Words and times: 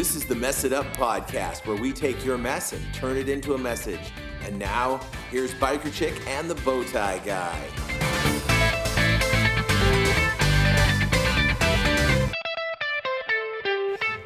This 0.00 0.16
is 0.16 0.24
the 0.24 0.34
Mess 0.34 0.64
It 0.64 0.72
Up 0.72 0.86
podcast 0.96 1.66
where 1.66 1.76
we 1.76 1.92
take 1.92 2.24
your 2.24 2.38
mess 2.38 2.72
and 2.72 2.82
turn 2.94 3.18
it 3.18 3.28
into 3.28 3.52
a 3.52 3.58
message. 3.58 4.00
And 4.46 4.58
now, 4.58 4.98
here's 5.30 5.52
Biker 5.52 5.92
Chick 5.92 6.26
and 6.26 6.48
the 6.48 6.54
Bowtie 6.54 7.22
Guy. 7.22 7.60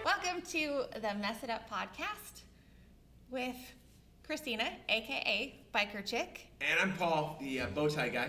Welcome 0.05 0.43
to 0.43 0.85
the 0.95 1.13
Mess 1.15 1.43
It 1.43 1.51
Up 1.51 1.69
podcast 1.69 2.43
with 3.33 3.57
Christina, 4.25 4.71
aka 4.89 5.57
Biker 5.75 6.07
Chick. 6.07 6.47
And 6.61 6.79
I'm 6.79 6.97
Paul, 6.97 7.37
the 7.41 7.63
uh, 7.63 7.67
bow 7.75 7.89
tie 7.89 8.11
guy. 8.11 8.29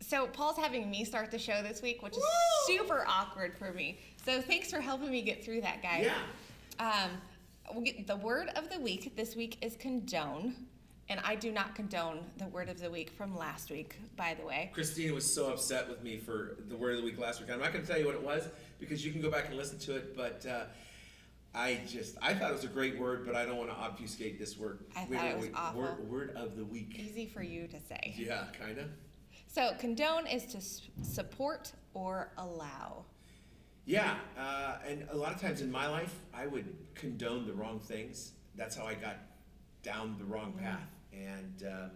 So 0.00 0.26
Paul's 0.26 0.56
having 0.56 0.90
me 0.90 1.04
start 1.04 1.30
the 1.30 1.38
show 1.38 1.62
this 1.62 1.82
week, 1.82 2.02
which 2.02 2.14
is 2.14 2.18
Woo! 2.18 2.78
super 2.78 3.04
awkward 3.06 3.56
for 3.56 3.72
me. 3.72 3.98
So 4.28 4.42
thanks 4.42 4.70
for 4.70 4.82
helping 4.82 5.10
me 5.10 5.22
get 5.22 5.42
through 5.42 5.62
that, 5.62 5.82
guys. 5.82 6.10
Um, 6.78 7.12
the 8.06 8.16
word 8.16 8.50
of 8.56 8.68
the 8.68 8.78
week 8.78 9.16
this 9.16 9.34
week 9.34 9.56
is 9.62 9.74
condone, 9.76 10.54
and 11.08 11.18
I 11.24 11.34
do 11.34 11.50
not 11.50 11.74
condone 11.74 12.26
the 12.36 12.46
word 12.48 12.68
of 12.68 12.78
the 12.78 12.90
week 12.90 13.08
from 13.08 13.34
last 13.34 13.70
week, 13.70 13.96
by 14.18 14.36
the 14.38 14.44
way. 14.44 14.70
Christina 14.74 15.14
was 15.14 15.24
so 15.24 15.50
upset 15.50 15.88
with 15.88 16.02
me 16.02 16.18
for 16.18 16.58
the 16.68 16.76
word 16.76 16.96
of 16.96 16.98
the 16.98 17.06
week 17.06 17.18
last 17.18 17.40
week. 17.40 17.50
I'm 17.50 17.58
not 17.58 17.72
going 17.72 17.86
to 17.86 17.90
tell 17.90 17.98
you 17.98 18.04
what 18.04 18.16
it 18.16 18.22
was 18.22 18.46
because 18.78 19.02
you 19.02 19.12
can 19.12 19.22
go 19.22 19.30
back 19.30 19.46
and 19.46 19.56
listen 19.56 19.78
to 19.78 19.96
it, 19.96 20.14
but 20.14 20.44
uh, 20.44 20.64
I 21.54 21.80
just, 21.88 22.18
I 22.20 22.34
thought 22.34 22.50
it 22.50 22.54
was 22.54 22.64
a 22.64 22.68
great 22.68 22.98
word, 22.98 23.24
but 23.24 23.34
I 23.34 23.46
don't 23.46 23.56
want 23.56 23.70
to 23.70 23.76
obfuscate 23.76 24.38
this 24.38 24.58
word. 24.58 24.80
I 24.94 25.06
thought 25.06 25.10
wait, 25.10 25.30
it 25.30 25.36
was 25.36 25.44
wait. 25.46 25.54
awful. 25.54 25.80
Word, 25.80 26.10
word 26.10 26.36
of 26.36 26.54
the 26.58 26.66
week. 26.66 26.98
Easy 26.98 27.24
for 27.24 27.42
you 27.42 27.66
to 27.66 27.80
say. 27.80 28.14
Yeah, 28.14 28.44
kind 28.60 28.76
of. 28.76 28.88
So 29.46 29.72
condone 29.78 30.26
is 30.26 30.44
to 30.52 30.60
support 31.02 31.72
or 31.94 32.30
allow. 32.36 33.06
Yeah, 33.88 34.16
uh, 34.38 34.76
and 34.86 35.06
a 35.10 35.16
lot 35.16 35.34
of 35.34 35.40
times 35.40 35.62
in 35.62 35.70
my 35.70 35.88
life, 35.88 36.14
I 36.34 36.46
would 36.46 36.76
condone 36.94 37.46
the 37.46 37.54
wrong 37.54 37.80
things. 37.80 38.32
That's 38.54 38.76
how 38.76 38.84
I 38.84 38.92
got 38.92 39.16
down 39.82 40.16
the 40.18 40.26
wrong 40.26 40.52
path. 40.52 40.90
And 41.10 41.62
um, 41.66 41.90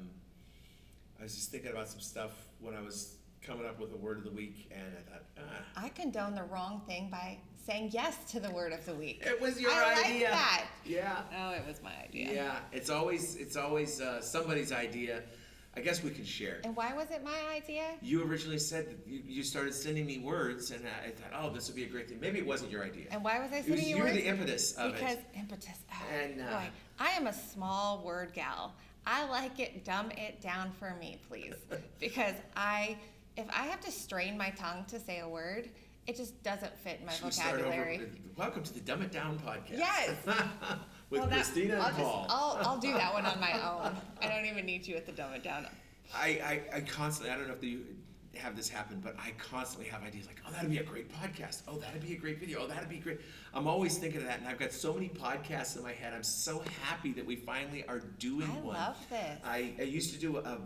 I 1.20 1.22
was 1.22 1.34
just 1.34 1.50
thinking 1.50 1.70
about 1.70 1.88
some 1.90 2.00
stuff 2.00 2.32
when 2.60 2.74
I 2.74 2.80
was 2.80 3.16
coming 3.42 3.66
up 3.66 3.78
with 3.78 3.92
a 3.92 3.96
word 3.98 4.16
of 4.16 4.24
the 4.24 4.30
week, 4.30 4.72
and 4.74 4.82
I 4.96 5.10
thought, 5.10 5.24
ah, 5.38 5.84
I 5.84 5.88
condone 5.90 6.34
the 6.34 6.44
wrong 6.44 6.80
thing 6.86 7.10
by 7.10 7.36
saying 7.66 7.90
yes 7.92 8.16
to 8.32 8.40
the 8.40 8.50
word 8.50 8.72
of 8.72 8.86
the 8.86 8.94
week. 8.94 9.22
it 9.26 9.38
was 9.38 9.60
your 9.60 9.70
I 9.70 9.94
like 9.94 10.06
idea. 10.06 10.30
that. 10.30 10.64
Yeah. 10.86 11.20
Oh, 11.38 11.50
it 11.50 11.66
was 11.66 11.82
my 11.82 11.92
idea. 12.02 12.32
Yeah, 12.32 12.56
it's 12.72 12.88
always 12.88 13.36
it's 13.36 13.56
always 13.56 14.00
uh, 14.00 14.22
somebody's 14.22 14.72
idea. 14.72 15.22
I 15.74 15.80
guess 15.80 16.02
we 16.02 16.10
can 16.10 16.24
share. 16.24 16.60
And 16.64 16.76
why 16.76 16.92
was 16.92 17.10
it 17.10 17.24
my 17.24 17.38
idea? 17.54 17.84
You 18.02 18.24
originally 18.24 18.58
said 18.58 18.88
that 18.90 18.98
you, 19.10 19.22
you 19.26 19.42
started 19.42 19.72
sending 19.72 20.04
me 20.04 20.18
words, 20.18 20.70
and 20.70 20.84
I, 20.86 21.08
I 21.08 21.10
thought, 21.12 21.30
oh, 21.42 21.48
this 21.50 21.66
would 21.68 21.76
be 21.76 21.84
a 21.84 21.88
great 21.88 22.08
thing. 22.10 22.20
Maybe 22.20 22.38
it 22.38 22.46
wasn't 22.46 22.70
your 22.70 22.84
idea. 22.84 23.06
And 23.10 23.24
why 23.24 23.38
was 23.40 23.50
I 23.52 23.56
It 23.56 23.58
was, 23.60 23.66
sending 23.80 23.88
you 23.88 23.96
words? 24.02 24.08
you 24.14 24.16
were 24.16 24.20
the 24.22 24.26
impetus 24.28 24.72
of 24.74 24.92
because 24.92 25.14
it. 25.16 25.24
impetus. 25.34 25.78
Oh, 25.90 26.14
And, 26.14 26.40
uh, 26.42 26.44
boy, 26.44 26.64
I 26.98 27.10
am 27.12 27.26
a 27.26 27.32
small 27.32 28.02
word 28.04 28.34
gal. 28.34 28.74
I 29.06 29.26
like 29.30 29.58
it. 29.60 29.82
Dumb 29.84 30.10
it 30.12 30.42
down 30.42 30.72
for 30.72 30.94
me, 31.00 31.18
please. 31.28 31.54
because 32.00 32.34
I, 32.54 32.98
if 33.38 33.46
I 33.48 33.62
have 33.64 33.80
to 33.80 33.90
strain 33.90 34.36
my 34.36 34.50
tongue 34.50 34.84
to 34.88 35.00
say 35.00 35.20
a 35.20 35.28
word, 35.28 35.70
it 36.06 36.16
just 36.16 36.42
doesn't 36.42 36.76
fit 36.80 36.98
in 37.00 37.06
my 37.06 37.12
Should 37.12 37.24
we 37.24 37.30
start 37.30 37.54
over 37.54 37.62
vocabulary. 37.64 37.98
with- 37.98 38.18
Welcome 38.36 38.62
to 38.64 38.74
the 38.74 38.80
Dumb 38.80 39.00
It 39.02 39.10
Down 39.10 39.38
podcast. 39.38 39.78
Yes. 39.78 40.10
with 41.12 41.20
Well, 41.20 41.28
that- 41.30 41.36
Christina 41.36 41.76
I'll 41.76 41.86
and 41.88 41.96
Paul. 41.96 42.22
Just, 42.24 42.34
I'll, 42.34 42.58
I'll 42.72 42.78
do 42.78 42.92
that 42.94 43.12
one 43.12 43.26
on 43.26 43.38
my 43.38 43.52
own. 43.52 43.94
I 44.20 44.28
don't 44.28 44.46
even 44.46 44.64
need 44.66 44.86
you 44.86 44.96
at 44.96 45.06
the 45.06 45.12
dumb 45.12 45.32
it 45.34 45.42
down. 45.44 45.66
I, 46.14 46.60
I, 46.72 46.76
I 46.76 46.80
constantly, 46.80 47.32
I 47.32 47.36
don't 47.38 47.48
know 47.48 47.54
if 47.54 47.62
you 47.62 47.84
have 48.36 48.56
this 48.56 48.68
happen, 48.68 48.98
but 49.04 49.14
I 49.18 49.32
constantly 49.38 49.88
have 49.90 50.02
ideas 50.02 50.26
like, 50.26 50.40
oh, 50.48 50.50
that'd 50.52 50.70
be 50.70 50.78
a 50.78 50.82
great 50.82 51.10
podcast. 51.12 51.62
Oh, 51.68 51.76
that'd 51.78 52.02
be 52.02 52.14
a 52.14 52.18
great 52.18 52.38
video. 52.40 52.60
Oh, 52.62 52.66
that'd 52.66 52.88
be 52.88 52.96
great. 52.96 53.20
I'm 53.52 53.66
always 53.68 53.98
thinking 53.98 54.20
of 54.22 54.26
that, 54.26 54.38
and 54.40 54.48
I've 54.48 54.58
got 54.58 54.72
so 54.72 54.94
many 54.94 55.10
podcasts 55.10 55.76
in 55.76 55.82
my 55.82 55.92
head. 55.92 56.14
I'm 56.14 56.22
so 56.22 56.62
happy 56.82 57.12
that 57.12 57.26
we 57.26 57.36
finally 57.36 57.84
are 57.88 58.00
doing 58.18 58.48
one. 58.48 58.56
I 58.56 58.60
one. 58.66 58.74
love 58.76 58.96
this. 59.10 59.38
I, 59.44 59.72
I 59.78 59.82
used 59.82 60.14
to 60.14 60.18
do 60.18 60.38
a 60.38 60.58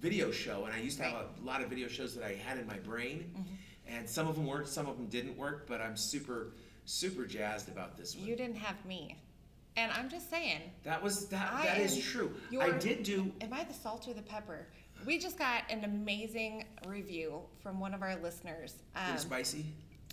video 0.00 0.32
show, 0.32 0.64
and 0.64 0.74
I 0.74 0.78
used 0.80 0.98
to 0.98 1.04
have 1.04 1.14
a 1.14 1.44
lot 1.46 1.62
of 1.62 1.68
video 1.68 1.86
shows 1.86 2.14
that 2.16 2.24
I 2.24 2.34
had 2.34 2.58
in 2.58 2.66
my 2.66 2.78
brain, 2.78 3.30
Mm-hmm. 3.36 3.96
and 3.96 4.08
some 4.10 4.26
of 4.26 4.34
them 4.34 4.46
worked, 4.46 4.68
some 4.68 4.88
of 4.88 4.96
them 4.96 5.06
didn't 5.06 5.36
work, 5.36 5.66
but 5.68 5.80
I'm 5.80 5.96
super, 5.96 6.54
super 6.86 7.24
jazzed 7.24 7.68
about 7.68 7.96
this 7.96 8.16
one. 8.16 8.26
You 8.26 8.34
didn't 8.36 8.56
have 8.56 8.84
me. 8.84 9.16
And 9.76 9.90
I'm 9.92 10.10
just 10.10 10.28
saying, 10.28 10.60
that 10.84 11.02
was 11.02 11.26
that. 11.28 11.50
I 11.52 11.64
that 11.66 11.78
is 11.78 11.98
true. 11.98 12.32
I 12.60 12.70
did 12.72 13.02
do 13.04 13.32
Am 13.40 13.52
I 13.52 13.64
the 13.64 13.72
salt 13.72 14.06
or 14.08 14.12
the 14.12 14.22
pepper? 14.22 14.66
We 15.06 15.18
just 15.18 15.38
got 15.38 15.62
an 15.70 15.84
amazing 15.84 16.64
review 16.86 17.40
from 17.62 17.80
one 17.80 17.94
of 17.94 18.02
our 18.02 18.16
listeners. 18.16 18.74
Um, 18.94 19.16
spicy. 19.18 19.64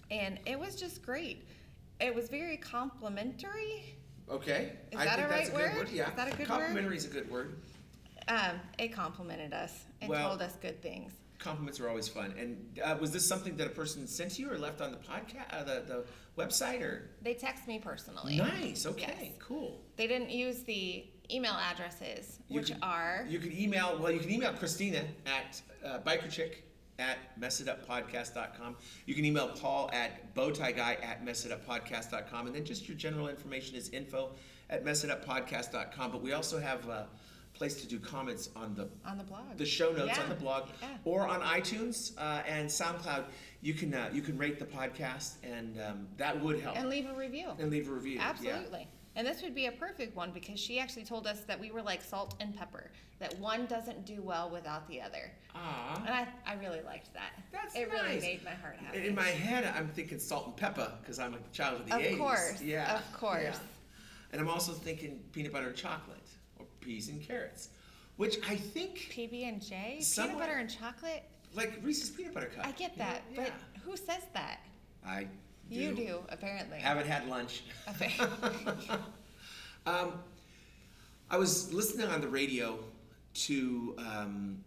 and 0.10 0.40
it 0.46 0.58
was 0.60 0.76
just 0.76 1.04
great. 1.04 1.46
It 2.00 2.16
was 2.16 2.30
very 2.30 2.58
complimentary. 2.58 3.96
Okay. 4.32 4.72
Is 4.92 5.00
I 5.00 5.06
that 5.06 5.16
think 5.18 5.28
a 5.28 5.30
that's 5.30 5.50
right 5.50 5.54
word? 5.74 5.76
word. 5.78 5.90
Yeah. 5.92 6.10
Is 6.10 6.16
that 6.16 6.28
a 6.28 6.32
good 6.32 6.40
word? 6.40 6.48
Complimentary 6.48 6.98
is 6.98 7.06
a 7.06 7.10
good 7.10 7.30
word. 7.30 7.56
Um, 8.28 8.60
it 8.78 8.90
complimented 8.94 9.54
us 9.54 9.86
and 10.02 10.10
Well- 10.10 10.30
told 10.30 10.42
us 10.42 10.56
good 10.62 10.82
things. 10.82 11.12
Compliments 11.40 11.80
are 11.80 11.90
always 11.90 12.08
fun. 12.08 12.34
And 12.38 12.80
uh, 12.84 12.98
was 13.00 13.12
this 13.12 13.26
something 13.26 13.56
that 13.58 13.68
a 13.68 13.72
person 13.72 14.06
sent 14.08 14.32
to 14.32 14.42
you 14.42 14.52
or 14.52 14.58
left 14.58 14.82
on 14.82 14.92
the 14.92 14.98
podcast, 14.98 15.52
uh, 15.52 15.64
the, 15.64 15.84
the 15.88 16.06
website, 16.38 16.82
or? 16.82 17.10
They 17.22 17.34
text 17.34 17.68
me 17.68 17.80
personally. 17.80 18.38
Nice. 18.38 18.86
Okay. 18.86 19.16
Yes. 19.22 19.32
Cool. 19.40 19.82
They 19.96 20.06
didn't 20.08 20.30
use 20.30 20.64
the 20.64 21.06
email 21.32 21.54
addresses, 21.54 22.40
You 22.50 22.60
which 22.60 22.72
are 22.82 23.26
You 23.28 23.40
can 23.40 23.58
email. 23.58 23.98
Well, 24.00 24.12
you 24.12 24.20
can 24.20 24.32
email 24.32 24.54
Christina 24.54 25.04
at 25.26 25.62
uh, 25.86 26.00
bikerchick 26.00 26.64
at 27.00 27.18
messituppodcast.com. 27.40 28.76
You 29.06 29.16
can 29.16 29.26
email 29.26 29.48
Paul 29.50 29.90
at 29.94 30.36
bowtieguy 30.36 31.04
at 31.04 31.26
messituppodcast.com. 31.26 32.48
And 32.48 32.56
then 32.56 32.66
just 32.66 32.88
your 32.88 32.98
general 32.98 33.30
information 33.30 33.76
is 33.76 33.90
info 33.90 34.32
at 34.70 34.84
messituppodcast.com. 34.84 36.12
But 36.12 36.22
we 36.22 36.34
also 36.34 36.60
have 36.60 36.88
a 36.90 37.08
place 37.60 37.76
to 37.82 37.88
do 37.88 38.00
comments 38.00 38.50
on 38.56 38.74
the 38.74 38.88
on 39.06 39.18
the 39.18 39.24
blog. 39.24 39.58
the 39.58 39.66
show 39.66 39.92
notes 39.92 40.14
Yeah, 40.16 40.24
on 40.24 40.30
the 40.30 40.36
blog 40.36 40.70
yeah. 40.82 40.88
or 41.04 41.28
on 41.28 41.42
iTunes 41.42 42.18
uh, 42.18 42.42
and 42.48 42.68
SoundCloud. 42.68 43.26
You 43.62 43.74
can 43.74 43.94
uh, 43.94 44.10
you 44.14 44.22
can 44.22 44.38
rate 44.38 44.58
the 44.58 44.66
podcast 44.66 45.34
and 45.44 45.78
um, 45.82 46.08
that 46.18 46.42
would 46.42 46.60
help 46.62 46.78
and 46.78 46.90
leave 46.90 47.08
a 47.08 47.14
review. 47.14 47.50
and 47.60 47.70
leave 47.70 47.88
a 47.90 47.92
review. 47.92 48.16
yeah. 48.16 48.30
Absolutely. 48.30 48.88
And 49.16 49.28
this 49.28 49.42
would 49.42 49.54
be 49.54 49.66
a 49.66 49.72
perfect 49.74 50.16
one 50.16 50.32
because 50.32 50.58
she 50.58 50.80
actually 50.80 51.04
told 51.04 51.28
us 51.28 51.42
that 51.42 51.60
we 51.60 51.72
were 51.72 51.82
like 51.82 52.02
salt 52.02 52.36
and 52.40 52.56
pepper, 52.56 52.90
that 53.20 53.38
one 53.40 53.66
doesn't 53.66 54.06
do 54.06 54.22
well 54.22 54.50
without 54.50 54.88
the 54.88 55.02
other. 55.02 55.32
Aw. 55.56 56.04
And 56.06 56.14
I, 56.14 56.28
I 56.48 56.54
really 56.54 56.82
liked 56.84 57.14
that. 57.16 57.32
That's 57.52 57.76
it 57.76 57.90
really 57.92 58.22
made 58.22 58.46
my 58.46 58.52
heart 58.52 58.78
happy. 58.78 59.06
In- 59.08 59.16
my 59.16 59.24
head, 59.28 59.66
I'm 59.76 59.90
thinking 59.90 60.20
salt 60.20 60.46
and 60.46 60.56
pepper 60.56 60.90
because 61.02 61.20
I'm 61.20 61.34
a 61.34 61.40
child 61.52 61.82
of 61.82 61.88
the 61.90 61.96
Of 61.96 62.02
80s. 62.02 62.18
course, 62.18 62.62
Yeah. 62.62 62.96
of 62.96 63.14
course. 63.20 63.42
yeah. 63.44 63.56
And 64.32 64.40
I'm 64.40 64.48
also 64.48 64.72
thinking 64.72 65.20
peanut 65.34 65.52
butter 65.52 65.68
and 65.68 65.76
chocolate 65.76 66.19
peas 66.90 67.10
and 67.10 67.22
carrots, 67.22 67.70
which 68.18 68.38
I 68.50 68.56
think, 68.56 69.12
PB 69.16 69.48
and 69.48 69.62
J, 69.62 69.76
peanut 69.92 70.04
Somewhat- 70.04 70.40
butter 70.40 70.54
and 70.54 70.68
chocolate. 70.70 71.24
like 71.54 71.80
Reese's 71.84 72.10
peanut 72.10 72.34
butter 72.34 72.48
cup. 72.48 72.66
I 72.66 72.72
get 72.72 72.94
you 72.94 73.04
know? 73.04 73.06
that, 73.06 73.22
but 73.36 73.54
who 73.84 73.96
says 73.96 74.24
that? 74.34 74.62
I 75.06 75.28
do. 75.70 75.76
You 75.76 75.94
do 75.94 76.20
apparently. 76.30 76.80
Haven't 76.80 77.06
had 77.08 77.28
lunch. 77.28 77.64
Okay. 77.90 78.14
Um, 79.86 80.20
I 81.32 81.38
was 81.38 81.74
listening 81.74 82.08
on 82.10 82.20
the 82.20 82.28
radio 82.28 82.78
to, 83.46 83.96
um, 83.98 84.62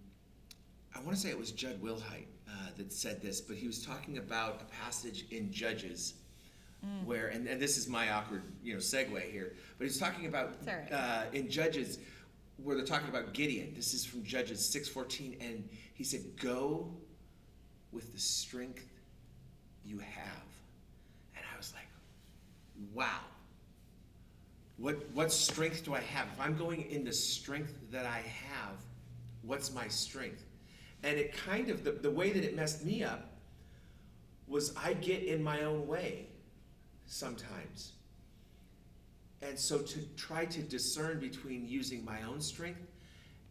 I 0.96 1.00
want 1.00 1.10
to 1.14 1.16
say 1.16 1.28
it 1.28 1.38
was 1.38 1.52
Jud 1.52 1.80
Wilhite 1.82 2.26
uh, 2.48 2.70
that 2.78 2.92
said 2.92 3.20
this, 3.20 3.40
but 3.40 3.56
he 3.56 3.66
was 3.66 3.84
talking 3.84 4.16
about 4.18 4.62
a 4.62 4.64
passage 4.82 5.26
in 5.30 5.52
Judges 5.52 6.14
where, 7.04 7.28
and, 7.28 7.46
and 7.46 7.60
this 7.60 7.78
is 7.78 7.88
my 7.88 8.10
awkward, 8.10 8.42
you 8.62 8.74
know, 8.74 8.80
segue 8.80 9.20
here, 9.30 9.54
but 9.78 9.84
he's 9.86 9.98
talking 9.98 10.26
about 10.26 10.54
right. 10.66 10.90
uh, 10.92 11.22
in 11.32 11.48
Judges 11.48 11.98
where 12.62 12.76
they're 12.76 12.84
talking 12.84 13.08
about 13.08 13.32
Gideon. 13.32 13.72
This 13.74 13.94
is 13.94 14.04
from 14.04 14.22
Judges 14.24 14.60
6:14, 14.60 15.36
and 15.40 15.68
he 15.94 16.04
said, 16.04 16.20
"Go 16.40 16.92
with 17.90 18.12
the 18.12 18.20
strength 18.20 18.88
you 19.84 19.98
have," 19.98 20.46
and 21.36 21.44
I 21.52 21.56
was 21.56 21.72
like, 21.74 21.88
"Wow." 22.92 23.20
What 24.76 24.96
what 25.12 25.30
strength 25.30 25.84
do 25.84 25.94
I 25.94 26.00
have? 26.00 26.26
If 26.32 26.40
I'm 26.40 26.56
going 26.56 26.90
in 26.90 27.04
the 27.04 27.12
strength 27.12 27.74
that 27.90 28.06
I 28.06 28.18
have, 28.18 28.76
what's 29.42 29.72
my 29.72 29.86
strength? 29.88 30.44
And 31.04 31.18
it 31.18 31.36
kind 31.36 31.68
of 31.68 31.84
the, 31.84 31.92
the 31.92 32.10
way 32.10 32.32
that 32.32 32.44
it 32.44 32.56
messed 32.56 32.84
me 32.84 33.04
up 33.04 33.28
was 34.48 34.74
I 34.76 34.94
get 34.94 35.22
in 35.22 35.42
my 35.42 35.62
own 35.62 35.86
way 35.86 36.26
sometimes. 37.06 37.92
And 39.42 39.58
so 39.58 39.78
to 39.78 39.98
try 40.16 40.44
to 40.46 40.62
discern 40.62 41.18
between 41.18 41.66
using 41.66 42.04
my 42.04 42.22
own 42.22 42.40
strength 42.40 42.80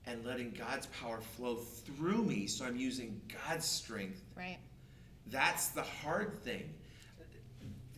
and 0.06 0.25
letting 0.25 0.51
God's 0.51 0.88
power 0.88 1.21
flow 1.21 1.56
through 1.56 2.24
me, 2.24 2.48
so 2.48 2.65
I'm 2.65 2.77
using 2.77 3.21
God's 3.48 3.65
strength 3.65 4.21
right. 4.36 4.57
that's 5.27 5.69
the 5.69 5.83
hard 5.83 6.42
thing. 6.44 6.74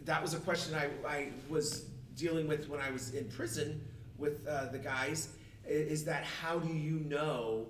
That 0.06 0.22
was 0.22 0.34
a 0.34 0.40
question 0.40 0.76
I, 0.76 0.90
I 1.08 1.30
was 1.48 1.86
dealing 2.16 2.48
with 2.48 2.68
when 2.68 2.82
I 2.82 2.92
was 2.92 3.14
in 3.14 3.30
prison 3.30 3.82
with 4.18 4.46
uh, 4.48 4.66
the 4.66 4.80
guys. 4.80 5.30
Is 5.66 6.04
that 6.06 6.26
how 6.26 6.60
do 6.60 6.74
you 6.74 7.00
know 7.00 7.68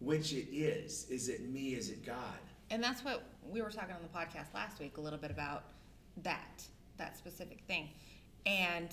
which 0.00 0.32
it 0.32 0.48
is? 0.52 1.06
Is 1.08 1.28
it 1.28 1.48
me? 1.48 1.74
Is 1.74 1.88
it 1.88 2.04
God? 2.04 2.16
And 2.70 2.82
that's 2.82 3.04
what 3.04 3.24
we 3.48 3.62
were 3.62 3.70
talking 3.70 3.94
on 3.94 4.02
the 4.02 4.18
podcast 4.18 4.54
last 4.54 4.80
week 4.80 4.96
a 4.96 5.00
little 5.00 5.18
bit 5.18 5.30
about 5.30 5.64
that. 6.22 6.64
That 7.02 7.18
specific 7.18 7.60
thing. 7.66 7.88
And 8.46 8.88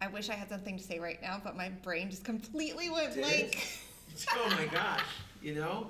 I 0.00 0.08
wish 0.08 0.30
I 0.30 0.34
had 0.34 0.48
something 0.48 0.78
to 0.78 0.82
say 0.82 0.98
right 0.98 1.20
now, 1.20 1.40
but 1.42 1.56
my 1.56 1.68
brain 1.68 2.10
just 2.10 2.24
completely 2.24 2.90
went 2.90 3.14
blank. 3.14 3.68
oh 4.34 4.48
my 4.50 4.66
gosh, 4.66 5.04
you 5.42 5.54
know? 5.54 5.88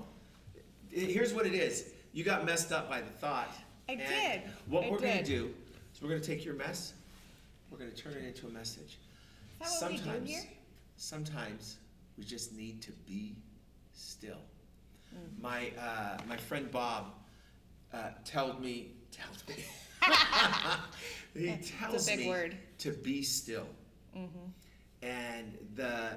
Here's 0.91 1.32
what 1.32 1.47
it 1.47 1.55
is. 1.55 1.93
You 2.12 2.25
got 2.25 2.44
messed 2.44 2.73
up 2.73 2.91
by 2.91 3.00
the 3.00 3.11
thought. 3.11 3.50
I 3.88 3.94
did. 3.94 4.43
What 4.69 4.85
I 4.85 4.91
we're 4.91 4.99
going 4.99 5.19
to 5.19 5.25
do 5.25 5.50
is 5.94 6.03
we're 6.03 6.09
going 6.09 6.20
to 6.20 6.26
take 6.26 6.44
your 6.44 6.55
mess, 6.55 6.94
we're 7.70 7.79
going 7.79 7.91
to 7.91 7.97
turn 7.97 8.12
it 8.12 8.25
into 8.25 8.47
a 8.47 8.50
message. 8.50 8.99
We 9.61 9.67
sometimes, 9.67 10.47
sometimes 10.97 11.76
we 12.19 12.25
just 12.25 12.55
need 12.55 12.82
to 12.82 12.93
be 13.06 13.37
still. 13.93 14.41
Mm. 15.14 15.43
My 15.43 15.73
uh, 15.79 16.19
my 16.29 16.37
friend 16.37 16.70
Bob 16.70 17.12
uh, 17.93 18.11
told 18.25 18.61
me 18.61 18.93
told 19.11 19.43
me 19.49 19.64
he 21.34 21.56
tells 21.56 22.08
me 22.08 22.28
word. 22.28 22.56
to 22.78 22.90
be 22.93 23.22
still. 23.22 23.66
Mm-hmm. 24.16 25.06
And 25.06 25.58
the 25.75 26.16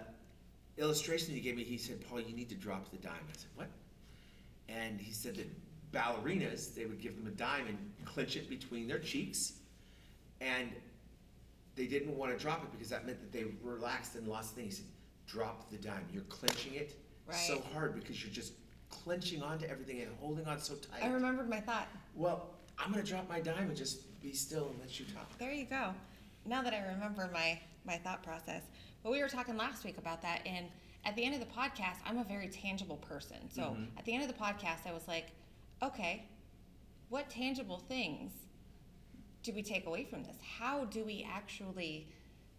illustration 0.78 1.34
he 1.34 1.40
gave 1.40 1.56
me, 1.56 1.64
he 1.64 1.78
said, 1.78 2.08
Paul, 2.08 2.22
you 2.22 2.36
need 2.36 2.50
to 2.50 2.56
drop 2.56 2.92
the 2.92 2.98
dime. 2.98 3.14
I 3.14 3.34
said, 3.38 3.50
what? 3.56 3.68
And 4.70 5.00
he 5.00 5.12
said 5.12 5.36
that 5.36 5.48
ballerinas, 5.92 6.74
they 6.76 6.86
would 6.86 7.00
give 7.02 7.16
them 7.18 7.28
a 7.28 7.36
dime 7.36 7.68
and 7.68 7.78
clinch 8.06 8.36
it 8.36 8.50
between 8.50 8.88
their 8.88 9.00
cheeks. 9.00 9.54
And 10.42 10.70
they 11.76 11.88
didn't 11.88 12.16
want 12.16 12.32
to 12.32 12.38
drop 12.38 12.64
it 12.64 12.72
because 12.72 12.90
that 12.90 13.06
meant 13.06 13.20
that 13.22 13.32
they 13.32 13.46
relaxed 13.64 14.16
and 14.16 14.28
lost 14.28 14.56
things. 14.56 14.78
He 14.78 14.84
said, 14.84 14.92
drop 15.28 15.70
the 15.70 15.78
dime. 15.78 16.06
You're 16.12 16.24
clenching 16.24 16.76
it 16.76 16.96
so 17.32 17.62
hard 17.74 17.96
because 17.96 18.24
you're 18.24 18.34
just 18.34 18.54
clenching 18.90 19.42
onto 19.42 19.66
everything 19.66 20.02
and 20.02 20.10
holding 20.20 20.46
on 20.46 20.60
so 20.60 20.76
tight. 20.76 21.04
I 21.04 21.08
remembered 21.08 21.50
my 21.50 21.60
thought. 21.60 21.88
well, 22.14 22.55
I'm 22.78 22.92
going 22.92 23.04
to 23.04 23.10
drop 23.10 23.28
my 23.30 23.40
dime 23.40 23.68
and 23.70 23.76
just 23.76 24.22
be 24.22 24.34
still 24.34 24.68
and 24.68 24.80
let 24.80 25.00
you 25.00 25.06
talk. 25.06 25.38
There 25.38 25.52
you 25.54 25.66
go. 25.66 25.94
Now 26.46 26.62
that 26.62 26.74
I 26.74 26.80
remember 26.94 27.30
my 27.34 27.60
my 27.86 27.98
thought 27.98 28.24
process, 28.24 28.64
but 29.04 29.12
we 29.12 29.22
were 29.22 29.28
talking 29.30 29.56
last 29.58 29.84
week 29.86 30.00
about 30.00 30.22
that, 30.24 30.42
and 30.48 30.66
at 31.06 31.16
the 31.16 31.24
end 31.24 31.36
of 31.36 31.40
the 31.40 31.46
podcast, 31.46 31.98
I'm 32.04 32.18
a 32.18 32.24
very 32.24 32.48
tangible 32.48 32.98
person. 32.98 33.38
So 33.52 33.62
Mhm. 33.62 33.90
at 33.98 34.06
the 34.06 34.14
end 34.14 34.24
of 34.24 34.28
the 34.28 34.34
podcast, 34.44 34.88
I 34.88 34.92
was 34.92 35.08
like, 35.08 35.28
okay, 35.84 36.28
what 37.10 37.30
tangible 37.30 37.78
things 37.78 38.32
do 39.44 39.54
we 39.54 39.62
take 39.62 39.86
away 39.86 40.04
from 40.04 40.24
this? 40.24 40.36
How 40.42 40.86
do 40.86 41.04
we 41.06 41.24
actually, 41.32 42.08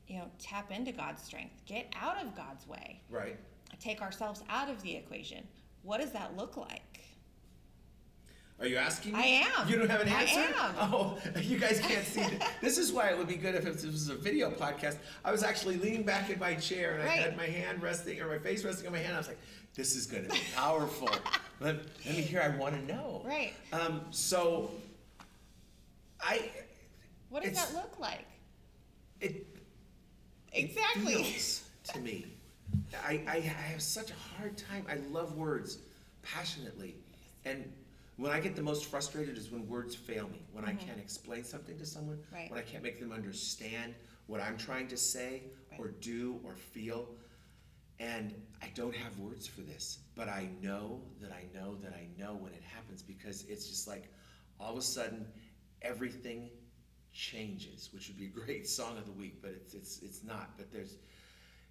you 0.06 0.18
know, 0.18 0.30
tap 0.38 0.70
into 0.70 0.92
God's 0.92 1.22
strength, 1.22 1.60
get 1.66 1.92
out 1.96 2.18
of 2.24 2.36
God's 2.36 2.64
way, 2.68 3.00
Right. 3.10 3.36
take 3.80 4.00
ourselves 4.00 4.44
out 4.48 4.68
of 4.70 4.80
the 4.82 4.94
equation? 4.94 5.48
What 5.82 6.00
does 6.00 6.12
that 6.12 6.36
look 6.36 6.56
like? 6.56 6.84
Are 8.58 8.67
you 8.67 8.76
asking 8.76 9.12
me? 9.12 9.19
I 9.19 9.26
am. 9.62 9.69
You 9.69 9.76
don't 9.76 9.91
have 9.91 10.00
an 10.00 10.08
answer? 10.08 10.38
I 10.56 10.69
am. 10.69 10.75
Oh, 10.79 11.19
you 11.41 11.58
guys 11.58 11.79
can't 11.81 12.06
see 12.06 12.23
this. 12.23 12.43
This 12.62 12.79
is 12.79 12.91
why 12.91 13.08
it 13.11 13.19
would 13.19 13.29
be 13.29 13.37
good 13.37 13.55
if 13.55 13.64
this 13.64 13.85
was 13.85 14.08
a 14.08 14.14
video 14.14 14.50
podcast. 14.50 14.97
I 15.25 15.31
was 15.31 15.43
actually 15.43 15.76
leaning 15.76 16.05
back 16.05 16.31
in 16.31 16.38
my 16.38 16.55
chair 16.55 16.94
and 16.94 17.03
I 17.03 17.06
Right. 17.06 17.19
had 17.20 17.37
my 17.37 17.44
hand 17.47 17.82
resting 17.82 18.20
or 18.20 18.29
my 18.29 18.38
face 18.38 18.64
resting 18.64 18.87
on 18.87 18.93
my 18.94 18.99
hand. 18.99 19.14
I 19.14 19.19
was 19.19 19.29
like, 19.29 19.38
this 19.75 19.94
is 19.94 20.06
going 20.06 20.25
to 20.25 20.31
be 20.31 20.41
powerful. 20.55 21.08
let, 21.61 21.76
let 21.76 22.06
me 22.06 22.23
hear. 22.23 22.41
I 22.41 22.56
want 22.56 22.75
to 22.75 22.94
know. 22.94 23.23
Right. 23.26 23.53
Um, 23.75 24.00
so, 24.11 24.70
I. 26.20 26.50
What 27.29 27.43
does 27.43 27.52
that 27.55 27.75
look 27.75 27.99
like? 27.99 28.25
It, 29.20 29.47
Exactly. 30.52 31.12
It 31.12 31.25
feels 31.26 31.62
to 31.93 31.99
me. 32.00 32.26
I, 33.06 33.20
I, 33.29 33.37
I 33.37 33.41
have 33.41 33.82
such 33.82 34.11
a 34.11 34.14
hard 34.38 34.56
time. 34.56 34.87
I 34.91 34.94
love 35.12 35.37
words 35.37 35.79
passionately. 36.23 36.94
And 37.44 37.70
when 38.16 38.32
I 38.32 38.40
get 38.40 38.56
the 38.56 38.62
most 38.62 38.86
frustrated 38.86 39.36
is 39.36 39.50
when 39.50 39.66
words 39.68 39.94
fail 39.94 40.28
me, 40.28 40.42
when 40.52 40.64
I 40.64 40.72
can't 40.74 40.98
explain 40.98 41.44
something 41.44 41.76
to 41.78 41.86
someone, 41.86 42.16
Mm-hmm. 42.16 42.34
Right. 42.34 42.50
when 42.50 42.58
I 42.58 42.62
can't 42.62 42.82
make 42.82 42.98
them 43.00 43.12
understand 43.12 43.94
what 44.26 44.40
I'm 44.40 44.56
trying 44.56 44.88
to 44.88 44.96
say 44.96 45.44
or 45.78 45.88
do 45.88 46.40
or 46.44 46.56
feel. 46.56 47.08
And 47.98 48.34
I 48.62 48.68
don't 48.74 48.94
have 48.94 49.18
words 49.18 49.46
for 49.46 49.60
this, 49.62 50.00
but 50.14 50.28
I 50.28 50.48
know 50.62 51.00
that 51.20 51.32
I 51.32 51.44
know 51.58 51.76
that 51.76 51.92
I 51.94 52.08
know 52.18 52.34
when 52.34 52.52
it 52.52 52.62
happens 52.62 53.02
because 53.02 53.44
it's 53.48 53.68
just 53.68 53.86
like 53.88 54.10
all 54.60 54.72
of 54.72 54.78
a 54.78 54.82
sudden 54.82 55.26
everything 55.82 56.50
changes, 57.12 57.88
which 57.92 58.08
would 58.08 58.18
be 58.18 58.26
a 58.26 58.28
great 58.44 58.68
song 58.68 58.98
of 58.98 59.06
the 59.06 59.12
week, 59.12 59.40
but 59.40 59.50
it's 59.52 59.74
it's 59.74 60.02
it's 60.02 60.22
not. 60.24 60.56
But 60.58 60.70
there's 60.72 60.96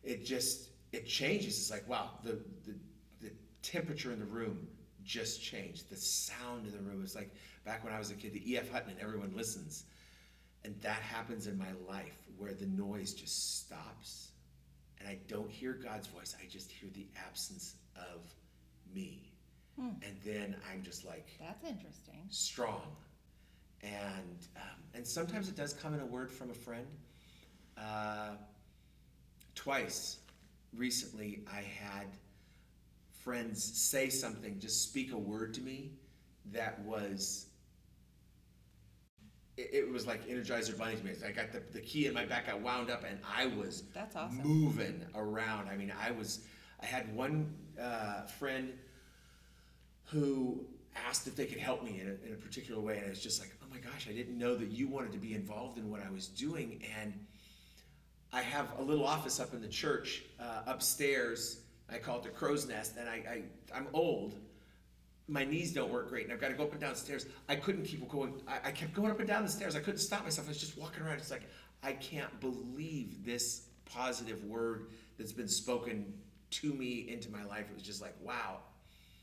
it 0.04 0.26
just 0.26 0.70
it 0.92 1.06
changes. 1.06 1.58
It's 1.60 1.72
like 1.72 1.88
wow, 1.88 2.12
the 2.24 2.40
the, 2.66 2.76
the 3.22 3.32
temperature 3.62 4.12
in 4.12 4.20
the 4.20 4.26
room 4.26 4.68
just 5.06 5.42
changed. 5.42 5.90
The 5.90 5.96
sound 5.96 6.66
in 6.66 6.72
the 6.72 6.80
room 6.80 7.04
is 7.04 7.16
like 7.16 7.34
back 7.64 7.84
when 7.84 7.94
I 7.94 8.00
was 8.00 8.12
a 8.12 8.16
kid, 8.16 8.34
the 8.34 8.52
E.F. 8.52 8.72
Hutton 8.72 8.92
and 8.92 9.00
everyone 9.00 9.34
listens. 9.36 9.86
And 10.64 10.76
that 10.82 11.02
happens 11.02 11.48
in 11.48 11.58
my 11.58 11.72
life 11.88 12.18
where 12.38 12.54
the 12.54 12.66
noise 12.66 13.14
just 13.14 13.60
stops 13.60 14.30
and 15.06 15.08
I 15.08 15.20
don't 15.28 15.50
hear 15.50 15.74
God's 15.74 16.08
voice. 16.08 16.36
I 16.42 16.48
just 16.48 16.72
hear 16.72 16.90
the 16.94 17.08
absence 17.28 17.76
of 17.96 18.34
me. 18.94 19.32
Hmm. 19.80 19.90
And 20.04 20.18
then 20.24 20.56
I'm 20.72 20.84
just 20.84 21.06
like 21.06 21.28
That's 21.40 21.64
interesting. 21.64 22.22
strong. 22.30 22.96
And 23.84 24.48
um, 24.56 24.80
and 24.94 25.06
sometimes 25.06 25.48
it 25.50 25.56
does 25.56 25.74
come 25.74 25.94
in 25.94 26.00
a 26.00 26.06
word 26.06 26.32
from 26.32 26.50
a 26.50 26.54
friend. 26.54 26.88
Uh, 27.78 28.32
twice 29.54 30.18
recently, 30.76 31.42
I 31.52 31.62
had 31.62 32.08
friends 33.26 33.64
say 33.64 34.08
something, 34.08 34.60
just 34.60 34.84
speak 34.84 35.12
a 35.12 35.18
word 35.18 35.54
to 35.56 35.62
me 35.62 35.90
that 36.54 36.80
was. 36.86 37.48
It, 39.58 39.70
it 39.74 39.90
was 39.90 40.06
like 40.06 40.28
Energizer 40.28 40.78
Bunny 40.78 40.96
to 40.96 41.04
me. 41.04 41.12
I 41.28 41.32
got 41.32 41.52
the, 41.52 41.62
the 41.74 41.82
key 41.82 42.06
in 42.06 42.14
my 42.14 42.24
back, 42.26 42.48
I 42.48 42.54
wound 42.54 42.92
up, 42.92 43.04
and 43.04 43.18
I 43.36 43.48
was 43.48 43.84
That's 43.94 44.16
awesome. 44.16 44.44
moving 44.44 45.04
around. 45.16 45.68
I 45.70 45.76
mean, 45.76 45.92
I 46.00 46.12
was. 46.12 46.42
I 46.82 46.86
had 46.86 47.14
one 47.16 47.52
uh, 47.82 48.24
friend 48.24 48.74
who 50.04 50.64
asked 51.08 51.26
if 51.26 51.36
they 51.36 51.46
could 51.46 51.58
help 51.58 51.84
me 51.84 52.00
in 52.00 52.08
a, 52.08 52.28
in 52.28 52.34
a 52.34 52.38
particular 52.38 52.80
way, 52.80 52.98
and 52.98 53.08
I 53.08 53.10
was 53.10 53.22
just 53.22 53.40
like, 53.40 53.50
oh 53.64 53.66
my 53.72 53.80
gosh, 53.80 54.08
I 54.08 54.14
didn't 54.14 54.38
know 54.38 54.56
that 54.56 54.70
you 54.70 54.88
wanted 54.88 55.14
to 55.14 55.18
be 55.18 55.34
involved 55.34 55.80
in 55.80 55.90
what 55.90 56.00
I 56.06 56.12
was 56.12 56.28
doing, 56.28 56.84
and 57.02 57.14
I 58.32 58.42
have 58.42 58.68
a 58.78 58.84
little 58.84 59.06
office 59.06 59.40
up 59.40 59.54
in 59.54 59.62
the 59.62 59.68
church 59.68 60.24
uh, 60.40 60.62
upstairs. 60.68 61.62
I 61.92 61.98
call 61.98 62.18
it 62.18 62.24
the 62.24 62.30
crow's 62.30 62.68
nest, 62.68 62.94
and 63.00 63.08
I, 63.10 63.14
I 63.14 63.42
I'm 63.78 63.88
old. 63.94 64.36
My 65.28 65.44
knees 65.44 65.74
don't 65.74 65.92
work 65.92 66.10
great, 66.10 66.24
and 66.26 66.34
I've 66.34 66.40
got 66.42 66.50
to 66.50 66.54
go 66.54 66.64
up 66.64 66.72
and 66.72 66.82
down 66.82 66.96
stairs. 66.96 67.26
I 67.50 67.56
couldn't 67.56 67.86
keep 67.86 68.08
going. 68.10 68.34
I, 68.48 68.70
I 68.70 68.72
kept 68.72 68.94
going 68.94 69.12
up 69.12 69.20
and 69.20 69.28
down 69.28 69.44
the 69.44 69.50
stairs. 69.50 69.76
I 69.76 69.80
couldn't 69.80 70.00
stop 70.00 70.24
myself. 70.24 70.48
I 70.48 70.50
was 70.50 70.60
just 70.60 70.78
walking 70.78 71.04
around. 71.04 71.18
It's 71.18 71.32
like 71.32 71.44
I 71.84 71.94
can't 71.94 72.40
believe 72.40 73.26
this 73.26 73.68
positive 73.86 74.44
word 74.46 74.88
that's 75.18 75.32
been 75.32 75.48
spoken 75.48 76.14
to 76.52 76.74
me 76.74 77.08
into 77.10 77.32
my 77.32 77.44
life. 77.46 77.66
It 77.70 77.74
was 77.74 77.84
just 77.84 78.02
like 78.02 78.16
wow. 78.22 78.58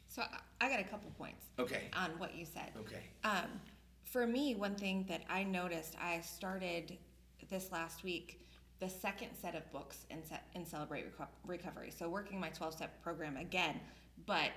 So 0.09 0.23
I- 0.23 0.39
I 0.61 0.69
got 0.69 0.79
a 0.79 0.85
couple 0.85 1.11
points 1.13 1.47
Okay. 1.59 1.89
on 1.97 2.11
what 2.19 2.35
you 2.37 2.45
said. 2.45 2.71
Okay. 2.79 3.03
Um, 3.25 3.47
for 4.05 4.27
me, 4.27 4.55
one 4.55 4.75
thing 4.77 5.05
that 5.09 5.23
I 5.29 5.43
noticed, 5.43 5.97
I 6.01 6.21
started 6.21 6.99
this 7.49 7.73
last 7.73 8.05
week 8.05 8.41
the 8.83 8.89
second 8.89 9.29
set 9.41 9.55
of 9.55 9.71
books 9.71 10.07
in, 10.11 10.19
in 10.57 10.67
Celebrate 10.67 11.05
Reco- 11.17 11.29
Recovery. 11.47 11.93
So 11.97 12.09
working 12.09 12.41
my 12.41 12.49
12 12.49 12.75
step 12.75 13.01
program 13.01 13.37
again, 13.37 13.79
but 14.27 14.51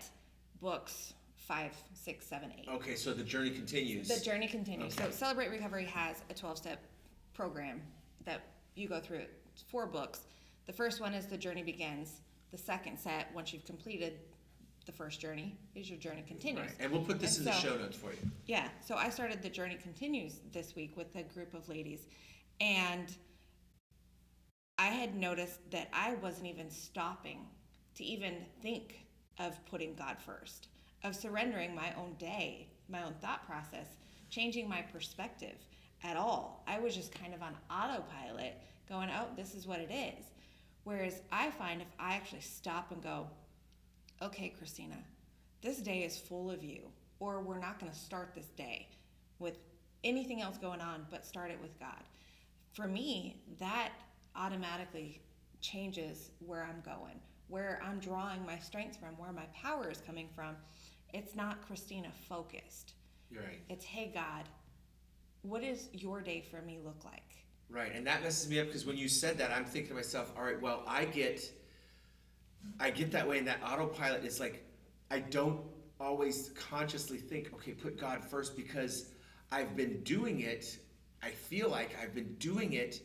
books 0.59 1.13
five, 1.37 1.71
six, 1.93 2.25
seven, 2.25 2.51
eight. 2.57 2.67
Okay. 2.67 2.95
So 2.95 3.13
the 3.13 3.23
journey 3.23 3.51
continues. 3.51 4.07
The 4.07 4.19
journey 4.25 4.47
continues. 4.47 4.97
Okay. 4.97 5.05
So 5.05 5.11
Celebrate 5.11 5.51
Recovery 5.51 5.85
has 5.85 6.23
a 6.31 6.33
12 6.33 6.57
step 6.57 6.79
program 7.35 7.83
that 8.25 8.41
you 8.73 8.89
go 8.89 8.99
through. 8.99 9.25
Four 9.67 9.85
books. 9.85 10.21
The 10.65 10.73
first 10.73 10.99
one 10.99 11.13
is 11.13 11.27
The 11.27 11.37
Journey 11.37 11.61
Begins. 11.61 12.21
The 12.51 12.57
second 12.57 12.99
set, 12.99 13.27
once 13.35 13.53
you've 13.53 13.65
completed 13.65 14.13
the 14.87 14.91
first 14.91 15.19
journey, 15.21 15.55
is 15.75 15.87
your 15.87 15.99
journey 15.99 16.23
continues. 16.27 16.65
Right. 16.65 16.75
And 16.79 16.91
we'll 16.91 17.03
put 17.03 17.19
this 17.19 17.37
And 17.37 17.45
in 17.47 17.53
the 17.53 17.59
show 17.59 17.75
notes 17.75 17.95
for 17.95 18.09
you. 18.09 18.31
Yeah, 18.47 18.69
so 18.83 18.95
I 18.95 19.09
started 19.09 19.43
the 19.43 19.49
journey 19.49 19.77
continues 19.81 20.39
this 20.51 20.75
week 20.75 20.97
with 20.97 21.15
a 21.15 21.21
group 21.21 21.53
of 21.53 21.69
ladies, 21.69 22.07
and 22.59 23.15
I 24.77 24.87
had 24.87 25.15
noticed 25.15 25.59
that 25.71 25.89
I 25.93 26.15
wasn't 26.15 26.47
even 26.47 26.69
stopping 26.69 27.47
to 27.95 28.03
even 28.03 28.45
think 28.61 29.05
of 29.39 29.65
putting 29.65 29.95
God 29.95 30.17
first, 30.19 30.67
of 31.03 31.15
surrendering 31.15 31.73
my 31.73 31.93
own 31.95 32.15
day, 32.19 32.67
my 32.89 33.03
own 33.03 33.13
thought 33.21 33.45
process, 33.45 33.87
changing 34.29 34.67
my 34.67 34.81
perspective 34.81 35.55
at 36.03 36.17
all. 36.17 36.63
I 36.67 36.79
was 36.79 36.95
just 36.95 37.13
kind 37.13 37.33
of 37.33 37.41
on 37.41 37.55
autopilot, 37.69 38.57
going, 38.87 39.09
"Oh, 39.09 39.27
this 39.35 39.55
is 39.55 39.65
what 39.65 39.79
it 39.79 39.91
is." 39.91 40.25
Whereas 40.83 41.21
I 41.31 41.49
find 41.51 41.81
if 41.81 41.87
I 41.99 42.13
actually 42.13 42.41
stop 42.41 42.91
and 42.91 43.01
go, 43.01 43.27
okay, 44.21 44.49
Christina, 44.49 44.97
this 45.61 45.77
day 45.77 46.03
is 46.03 46.17
full 46.17 46.51
of 46.51 46.63
you, 46.63 46.91
or 47.19 47.41
we're 47.41 47.59
not 47.59 47.79
going 47.79 47.91
to 47.91 47.97
start 47.97 48.33
this 48.35 48.49
day 48.49 48.87
with 49.39 49.57
anything 50.03 50.41
else 50.41 50.57
going 50.57 50.81
on, 50.81 51.07
but 51.09 51.25
start 51.25 51.49
it 51.49 51.59
with 51.61 51.77
God. 51.79 52.03
For 52.73 52.87
me, 52.87 53.41
that 53.59 53.93
automatically 54.37 55.21
changes 55.61 56.31
where 56.39 56.63
I'm 56.63 56.81
going, 56.81 57.19
where 57.47 57.81
I'm 57.83 57.99
drawing 57.99 58.45
my 58.45 58.57
strength 58.59 58.97
from, 58.97 59.17
where 59.17 59.31
my 59.31 59.45
power 59.53 59.89
is 59.89 60.01
coming 60.05 60.29
from. 60.35 60.55
It's 61.13 61.35
not 61.35 61.65
Christina 61.65 62.09
focused. 62.27 62.93
Right. 63.35 63.59
It's, 63.69 63.85
hey, 63.85 64.11
God, 64.13 64.43
what 65.41 65.61
does 65.61 65.89
your 65.93 66.21
day 66.21 66.43
for 66.49 66.61
me 66.61 66.79
look 66.83 67.05
like? 67.05 67.21
Right, 67.69 67.91
and 67.95 68.05
that 68.05 68.21
messes 68.21 68.49
me 68.49 68.59
up 68.59 68.67
because 68.67 68.85
when 68.85 68.97
you 68.97 69.07
said 69.07 69.37
that, 69.39 69.51
I'm 69.51 69.65
thinking 69.65 69.89
to 69.89 69.95
myself, 69.95 70.31
all 70.37 70.43
right, 70.43 70.61
well, 70.61 70.83
I 70.87 71.05
get, 71.05 71.51
I 72.79 72.91
get 72.91 73.11
that 73.11 73.27
way 73.27 73.39
and 73.39 73.47
that 73.47 73.59
autopilot. 73.63 74.23
is 74.23 74.39
like 74.39 74.63
I 75.09 75.19
don't 75.19 75.61
always 75.99 76.51
consciously 76.55 77.17
think, 77.17 77.53
okay, 77.53 77.71
put 77.71 77.99
God 77.99 78.23
first 78.23 78.55
because 78.55 79.11
I've 79.51 79.75
been 79.75 80.01
doing 80.03 80.41
it. 80.41 80.77
I 81.23 81.31
feel 81.31 81.69
like 81.69 81.95
I've 82.01 82.13
been 82.13 82.35
doing 82.35 82.73
it, 82.73 83.01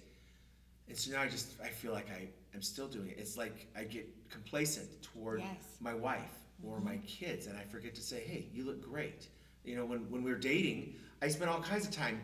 and 0.91 0.99
so 0.99 1.13
now 1.13 1.23
I 1.23 1.29
just 1.29 1.53
I 1.63 1.69
feel 1.69 1.93
like 1.93 2.11
I 2.11 2.29
am 2.55 2.63
still 2.63 2.89
doing 2.89 3.09
it. 3.11 3.17
It's 3.19 3.37
like 3.37 3.69
I 3.77 3.85
get 3.85 4.09
complacent 4.29 4.89
toward 5.03 5.41
Yes. 5.41 5.77
my 5.81 5.95
wife 5.95 6.35
or 6.63 6.81
my 6.81 6.95
mm-hmm. 6.95 7.07
kids, 7.07 7.47
and 7.47 7.57
I 7.57 7.63
forget 7.63 7.95
to 7.95 8.03
say, 8.03 8.21
hey, 8.27 8.49
you 8.53 8.65
look 8.65 8.83
great. 8.83 9.29
You 9.65 9.77
know, 9.77 9.85
when 9.87 10.11
when 10.11 10.25
we 10.25 10.33
were 10.33 10.39
dating, 10.39 10.95
I 11.23 11.29
spent 11.29 11.49
all 11.49 11.61
kinds 11.61 11.87
of 11.87 11.93
time 11.93 12.21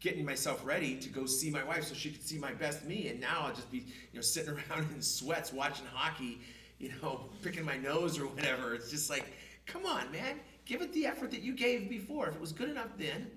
getting 0.00 0.24
myself 0.24 0.64
ready 0.64 0.96
to 0.96 1.08
go 1.08 1.26
see 1.26 1.50
my 1.50 1.62
wife 1.62 1.84
so 1.84 1.94
she 1.94 2.10
could 2.10 2.22
see 2.22 2.38
my 2.38 2.52
best 2.54 2.84
me, 2.86 3.08
and 3.08 3.20
now 3.20 3.42
I'll 3.42 3.54
just 3.54 3.70
be 3.70 3.78
you 3.78 4.14
know 4.14 4.22
sitting 4.22 4.54
around 4.70 4.90
in 4.94 5.02
sweats 5.02 5.52
watching 5.52 5.86
hockey, 5.92 6.40
you 6.78 6.92
know, 7.02 7.28
picking 7.42 7.66
my 7.66 7.76
nose 7.76 8.18
or 8.18 8.26
whatever. 8.26 8.74
It's 8.74 8.90
just 8.90 9.10
like, 9.10 9.26
come 9.66 9.84
on, 9.84 10.10
man, 10.10 10.40
give 10.64 10.80
it 10.80 10.90
the 10.94 11.04
effort 11.04 11.30
that 11.32 11.42
you 11.42 11.52
gave 11.54 11.90
before. 11.90 12.28
If 12.28 12.36
it 12.36 12.40
was 12.40 12.52
good 12.52 12.70
enough 12.70 12.96
then, 12.96 13.30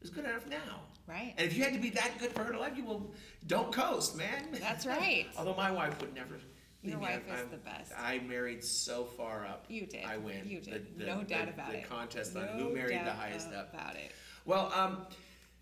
was 0.00 0.10
good 0.10 0.24
enough 0.24 0.46
now. 0.46 0.80
Right. 1.06 1.34
And 1.36 1.46
if 1.46 1.56
you 1.56 1.64
had 1.64 1.72
to 1.72 1.78
be 1.80 1.90
that 1.90 2.12
good 2.18 2.32
for 2.32 2.44
her 2.44 2.52
to 2.52 2.58
love 2.58 2.76
you, 2.76 2.84
well, 2.84 3.10
don't 3.46 3.72
coast, 3.72 4.16
man. 4.16 4.48
That's 4.52 4.86
right. 4.98 5.26
Although 5.36 5.54
my 5.56 5.70
wife 5.70 6.00
would 6.00 6.14
never. 6.14 6.36
Your 6.82 6.98
wife 6.98 7.22
I'm- 7.28 7.34
is 7.34 7.40
I'm- 7.40 7.50
the 7.50 7.56
best. 7.58 7.92
I 7.98 8.20
married 8.20 8.64
so 8.64 9.04
far 9.04 9.44
up. 9.44 9.66
You 9.68 9.86
did. 9.86 10.04
I 10.04 10.16
win. 10.16 10.48
You 10.48 10.60
did. 10.60 10.96
The- 10.98 11.04
the- 11.04 11.10
no 11.10 11.22
doubt 11.22 11.46
the- 11.46 11.52
about 11.54 11.72
the 11.72 11.78
it. 11.78 11.88
contest 11.88 12.36
on 12.36 12.46
no 12.58 12.64
who 12.68 12.74
married 12.74 13.04
the 13.04 13.12
highest 13.12 13.48
up. 13.52 13.72
About 13.74 13.96
it. 13.96 14.12
Well, 14.46 14.72
um, 14.74 15.04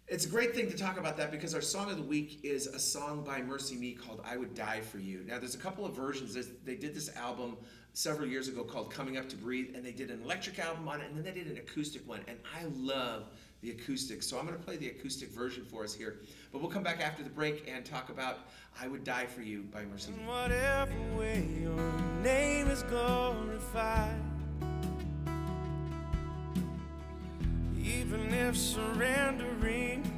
it's 0.06 0.24
a 0.26 0.28
great 0.28 0.54
thing 0.54 0.70
to 0.70 0.76
talk 0.76 0.96
about 0.98 1.16
that 1.16 1.30
because 1.32 1.54
our 1.54 1.60
song 1.60 1.90
of 1.90 1.96
the 1.96 2.02
week 2.04 2.40
is 2.44 2.66
a 2.68 2.78
song 2.78 3.24
by 3.24 3.40
MercyMe 3.40 3.98
called 3.98 4.20
"I 4.24 4.36
Would 4.36 4.54
Die 4.54 4.80
for 4.82 4.98
You." 4.98 5.24
Now, 5.26 5.38
there's 5.38 5.54
a 5.56 5.58
couple 5.58 5.84
of 5.84 5.94
versions. 5.96 6.34
They 6.64 6.76
did 6.76 6.94
this 6.94 7.14
album 7.16 7.56
several 7.94 8.28
years 8.28 8.46
ago 8.46 8.62
called 8.62 8.92
"Coming 8.92 9.16
Up 9.16 9.28
to 9.30 9.36
Breathe," 9.36 9.74
and 9.74 9.84
they 9.84 9.92
did 9.92 10.10
an 10.12 10.22
electric 10.22 10.58
album 10.60 10.86
on 10.88 11.00
it, 11.00 11.08
and 11.08 11.16
then 11.16 11.24
they 11.24 11.32
did 11.32 11.48
an 11.48 11.56
acoustic 11.56 12.06
one. 12.06 12.20
And 12.28 12.38
I 12.56 12.64
love 12.76 13.24
the 13.62 13.70
acoustic, 13.70 14.22
so 14.22 14.38
I'm 14.38 14.46
going 14.46 14.56
to 14.56 14.64
play 14.64 14.76
the 14.76 14.88
acoustic 14.88 15.30
version 15.30 15.64
for 15.64 15.82
us 15.84 15.94
here. 15.94 16.20
But 16.52 16.60
we'll 16.60 16.70
come 16.70 16.82
back 16.82 17.00
after 17.00 17.22
the 17.22 17.30
break 17.30 17.68
and 17.68 17.84
talk 17.84 18.08
about 18.08 18.38
"I 18.80 18.88
Would 18.88 19.04
Die 19.04 19.26
for 19.26 19.42
You" 19.42 19.62
by 19.72 19.84
Mercy 19.84 20.12
In 20.12 20.26
whatever 20.26 20.92
way 21.16 21.46
your 21.60 21.92
name 22.22 22.68
is 22.68 22.82
glorified. 22.84 24.20
Even 27.82 28.32
if 28.32 28.56
surrendering 28.56 30.17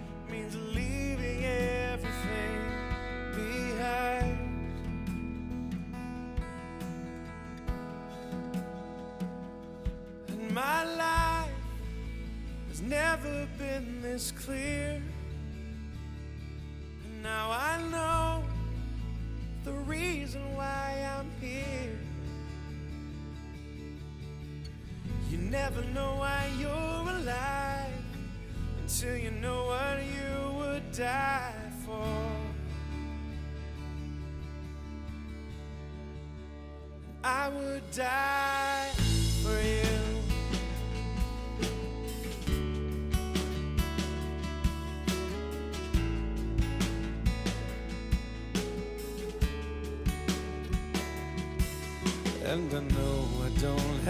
never 13.23 13.47
been 13.59 14.03
this 14.03 14.33
clear. 14.33 15.01
And 17.05 17.23
now 17.23 17.51
I 17.51 17.81
know 17.91 18.43
the 19.65 19.73
reason 19.73 20.41
why 20.55 21.07
I'm 21.19 21.31
here. 21.41 21.99
You 25.31 25.39
never 25.39 25.83
know 25.95 26.17
why 26.19 26.51
you're 26.59 26.71
alive 26.71 27.93
until 28.83 29.17
you 29.17 29.31
know 29.31 29.67
what 29.67 29.99
you 30.05 30.59
would 30.59 30.93
die 30.93 31.55
for. 31.85 32.27
I 37.23 37.49
would 37.49 37.91
die 37.91 38.60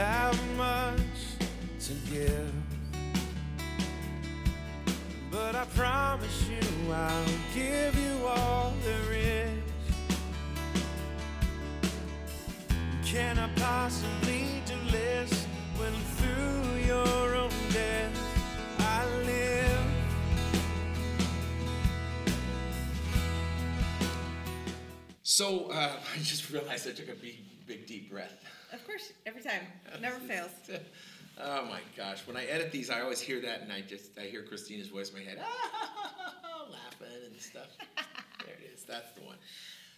have 0.01 0.57
much 0.57 0.99
to 1.79 1.93
give. 2.11 2.53
But 5.31 5.55
I 5.55 5.65
promise 5.77 6.49
you 6.49 6.93
I'll 6.93 7.25
give 7.55 7.95
you 7.97 8.27
all 8.27 8.73
there 8.83 9.13
is. 9.13 9.51
Can 13.05 13.39
I 13.39 13.49
possibly 13.57 14.63
do 14.65 14.75
less 14.91 15.47
when 15.77 15.93
through 16.17 16.79
your 16.87 17.35
own 17.35 17.51
death 17.71 18.17
I 18.79 19.05
live? 19.27 19.87
So 25.23 25.67
uh, 25.67 25.93
I 26.15 26.19
just 26.23 26.51
realized 26.51 26.89
I 26.89 26.93
took 26.93 27.11
a 27.11 27.15
big, 27.21 27.37
big 27.67 27.87
deep 27.87 28.11
breath. 28.11 28.33
Course, 28.91 29.13
every 29.25 29.41
time. 29.41 29.61
Never 30.01 30.19
fails. 30.29 30.51
Oh 31.41 31.65
my 31.67 31.79
gosh! 31.97 32.27
When 32.27 32.37
I 32.37 32.45
edit 32.47 32.73
these, 32.73 32.91
I 32.91 33.03
always 33.03 33.21
hear 33.21 33.41
that, 33.41 33.61
and 33.61 33.73
I 33.73 33.83
just 33.83 34.19
I 34.19 34.23
hear 34.23 34.43
Christina's 34.43 34.89
voice 34.89 35.11
in 35.11 35.19
my 35.19 35.23
head, 35.23 35.39
laughing 36.71 37.25
and 37.25 37.41
stuff. 37.41 37.69
there 38.45 38.57
it 38.57 38.75
is. 38.75 38.83
That's 38.83 39.13
the 39.13 39.21
one. 39.21 39.37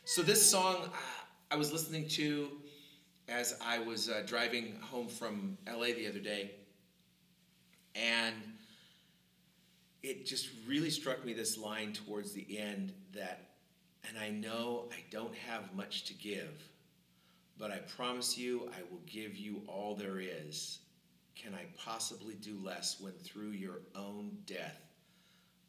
So 0.04 0.20
this 0.20 0.48
song 0.48 0.76
uh, 0.84 0.88
I 1.50 1.56
was 1.56 1.72
listening 1.72 2.06
to 2.08 2.50
as 3.28 3.58
I 3.64 3.78
was 3.78 4.10
uh, 4.10 4.24
driving 4.26 4.78
home 4.82 5.08
from 5.08 5.56
LA 5.66 5.86
the 5.86 6.06
other 6.06 6.20
day, 6.20 6.50
and 7.94 8.34
it 10.02 10.26
just 10.26 10.50
really 10.66 10.90
struck 10.90 11.24
me 11.24 11.32
this 11.32 11.56
line 11.56 11.94
towards 11.94 12.32
the 12.32 12.58
end 12.58 12.92
that, 13.14 13.52
and 14.06 14.18
I 14.18 14.28
know 14.28 14.90
I 14.92 15.02
don't 15.10 15.34
have 15.34 15.74
much 15.74 16.04
to 16.04 16.14
give, 16.14 16.62
but 17.62 17.70
I 17.70 17.78
promise 17.78 18.36
you 18.36 18.68
I 18.76 18.82
will 18.90 19.02
give 19.06 19.36
you 19.36 19.62
all 19.68 19.94
there 19.94 20.18
is. 20.18 20.80
Can 21.36 21.54
I 21.54 21.64
possibly 21.78 22.34
do 22.34 22.58
less 22.60 23.00
when 23.00 23.12
through 23.12 23.50
your 23.50 23.82
own 23.94 24.32
death 24.46 24.80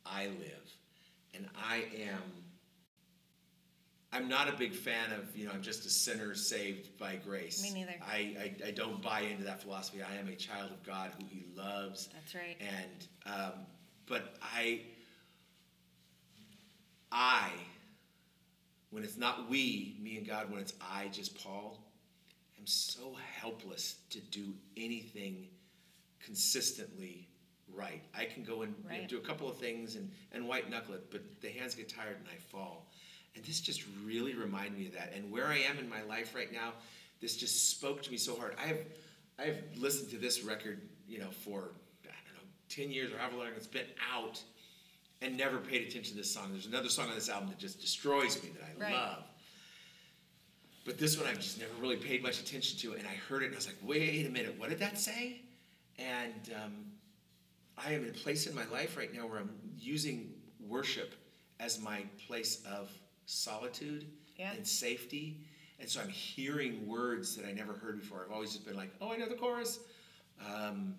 I 0.03 0.25
live? 0.25 0.73
And 1.35 1.47
I 1.55 1.85
am. 2.01 2.23
I'm 4.11 4.27
not 4.27 4.49
a 4.49 4.53
big 4.53 4.73
fan 4.73 5.11
of, 5.11 5.37
you 5.37 5.45
know, 5.45 5.51
I'm 5.51 5.61
just 5.61 5.85
a 5.85 5.89
sinner 5.91 6.33
saved 6.33 6.97
by 6.97 7.15
grace. 7.15 7.61
Me 7.61 7.71
neither. 7.71 7.93
I, 8.01 8.15
I, 8.63 8.67
I 8.69 8.71
don't 8.71 8.99
buy 8.99 9.21
into 9.21 9.43
that 9.43 9.61
philosophy. 9.61 10.01
I 10.01 10.17
am 10.17 10.27
a 10.29 10.35
child 10.35 10.71
of 10.71 10.81
God 10.83 11.11
who 11.19 11.27
He 11.27 11.45
loves. 11.55 12.09
That's 12.11 12.33
right. 12.33 12.57
And, 12.59 13.35
um, 13.35 13.51
but 14.07 14.37
I, 14.41 14.81
I, 17.11 17.51
when 18.89 19.03
it's 19.03 19.17
not 19.17 19.47
we, 19.47 19.95
me 20.01 20.17
and 20.17 20.27
God, 20.27 20.49
when 20.49 20.59
it's 20.59 20.73
I, 20.81 21.09
just 21.09 21.37
Paul, 21.43 21.82
am 22.63 22.67
so 22.67 23.13
helpless 23.41 23.95
to 24.09 24.19
do 24.19 24.53
anything 24.77 25.47
consistently 26.23 27.27
right. 27.75 28.01
I 28.17 28.23
can 28.23 28.43
go 28.43 28.61
and 28.61 28.73
you 28.89 29.01
know, 29.01 29.07
do 29.07 29.17
a 29.17 29.21
couple 29.21 29.49
of 29.49 29.57
things 29.57 29.97
and, 29.97 30.09
and 30.31 30.47
white 30.47 30.69
knuckle 30.69 30.93
it, 30.93 31.11
but 31.11 31.21
the 31.41 31.49
hands 31.49 31.75
get 31.75 31.89
tired 31.89 32.15
and 32.17 32.27
I 32.29 32.37
fall. 32.51 32.87
And 33.35 33.43
this 33.43 33.59
just 33.59 33.83
really 34.05 34.33
reminded 34.33 34.77
me 34.77 34.87
of 34.87 34.93
that. 34.93 35.11
And 35.13 35.29
where 35.29 35.47
I 35.47 35.57
am 35.57 35.77
in 35.77 35.89
my 35.89 36.03
life 36.03 36.33
right 36.33 36.53
now, 36.53 36.71
this 37.19 37.35
just 37.35 37.71
spoke 37.71 38.01
to 38.03 38.11
me 38.11 38.17
so 38.17 38.35
hard. 38.35 38.55
I 38.63 38.67
have 38.67 38.77
I 39.39 39.43
have 39.43 39.57
listened 39.75 40.11
to 40.11 40.17
this 40.17 40.43
record, 40.43 40.79
you 41.07 41.19
know, 41.19 41.31
for 41.43 41.71
I 42.03 42.13
don't 42.25 42.35
know, 42.35 42.47
ten 42.69 42.91
years 42.91 43.11
or 43.11 43.17
however 43.17 43.37
long 43.37 43.47
it's 43.57 43.67
been 43.67 43.87
out, 44.13 44.41
and 45.21 45.35
never 45.35 45.57
paid 45.57 45.87
attention 45.87 46.11
to 46.11 46.17
this 46.17 46.31
song. 46.31 46.49
There's 46.51 46.67
another 46.67 46.89
song 46.89 47.09
on 47.09 47.15
this 47.15 47.29
album 47.29 47.49
that 47.49 47.57
just 47.57 47.81
destroys 47.81 48.41
me 48.43 48.51
that 48.59 48.63
I 48.63 48.79
Right. 48.79 48.93
love. 48.93 49.23
But 50.85 50.97
this 50.97 51.17
one 51.17 51.27
I've 51.27 51.39
just 51.39 51.59
never 51.59 51.71
really 51.79 51.95
paid 51.95 52.21
much 52.21 52.41
attention 52.41 52.77
to, 52.79 52.97
and 52.97 53.07
I 53.07 53.13
heard 53.29 53.41
it 53.43 53.47
and 53.47 53.55
I 53.55 53.57
was 53.57 53.67
like, 53.67 53.77
wait 53.83 54.25
a 54.25 54.29
minute, 54.29 54.55
what 54.57 54.69
did 54.69 54.79
that 54.79 54.97
say? 54.99 55.41
And 55.97 56.51
um, 56.61 56.73
I 57.77 57.93
am 57.93 58.03
in 58.03 58.09
a 58.09 58.13
place 58.13 58.47
in 58.47 58.55
my 58.55 58.65
life 58.65 58.97
right 58.97 59.13
now 59.13 59.25
where 59.27 59.39
I'm 59.39 59.51
using 59.77 60.33
worship 60.59 61.13
as 61.59 61.79
my 61.79 62.03
place 62.27 62.63
of 62.69 62.91
solitude 63.25 64.05
Yeah. 64.37 64.51
and 64.53 64.67
safety. 64.67 65.37
And 65.79 65.89
so 65.89 66.01
I'm 66.01 66.09
hearing 66.09 66.85
words 66.87 67.35
that 67.37 67.45
I 67.45 67.51
never 67.51 67.73
heard 67.73 67.99
before. 67.99 68.23
I've 68.25 68.31
always 68.33 68.51
just 68.53 68.65
been 68.65 68.75
like, 68.75 68.91
oh, 69.01 69.11
I 69.11 69.17
know 69.17 69.27
the 69.29 69.35
chorus. 69.35 69.79
Um, 70.53 70.95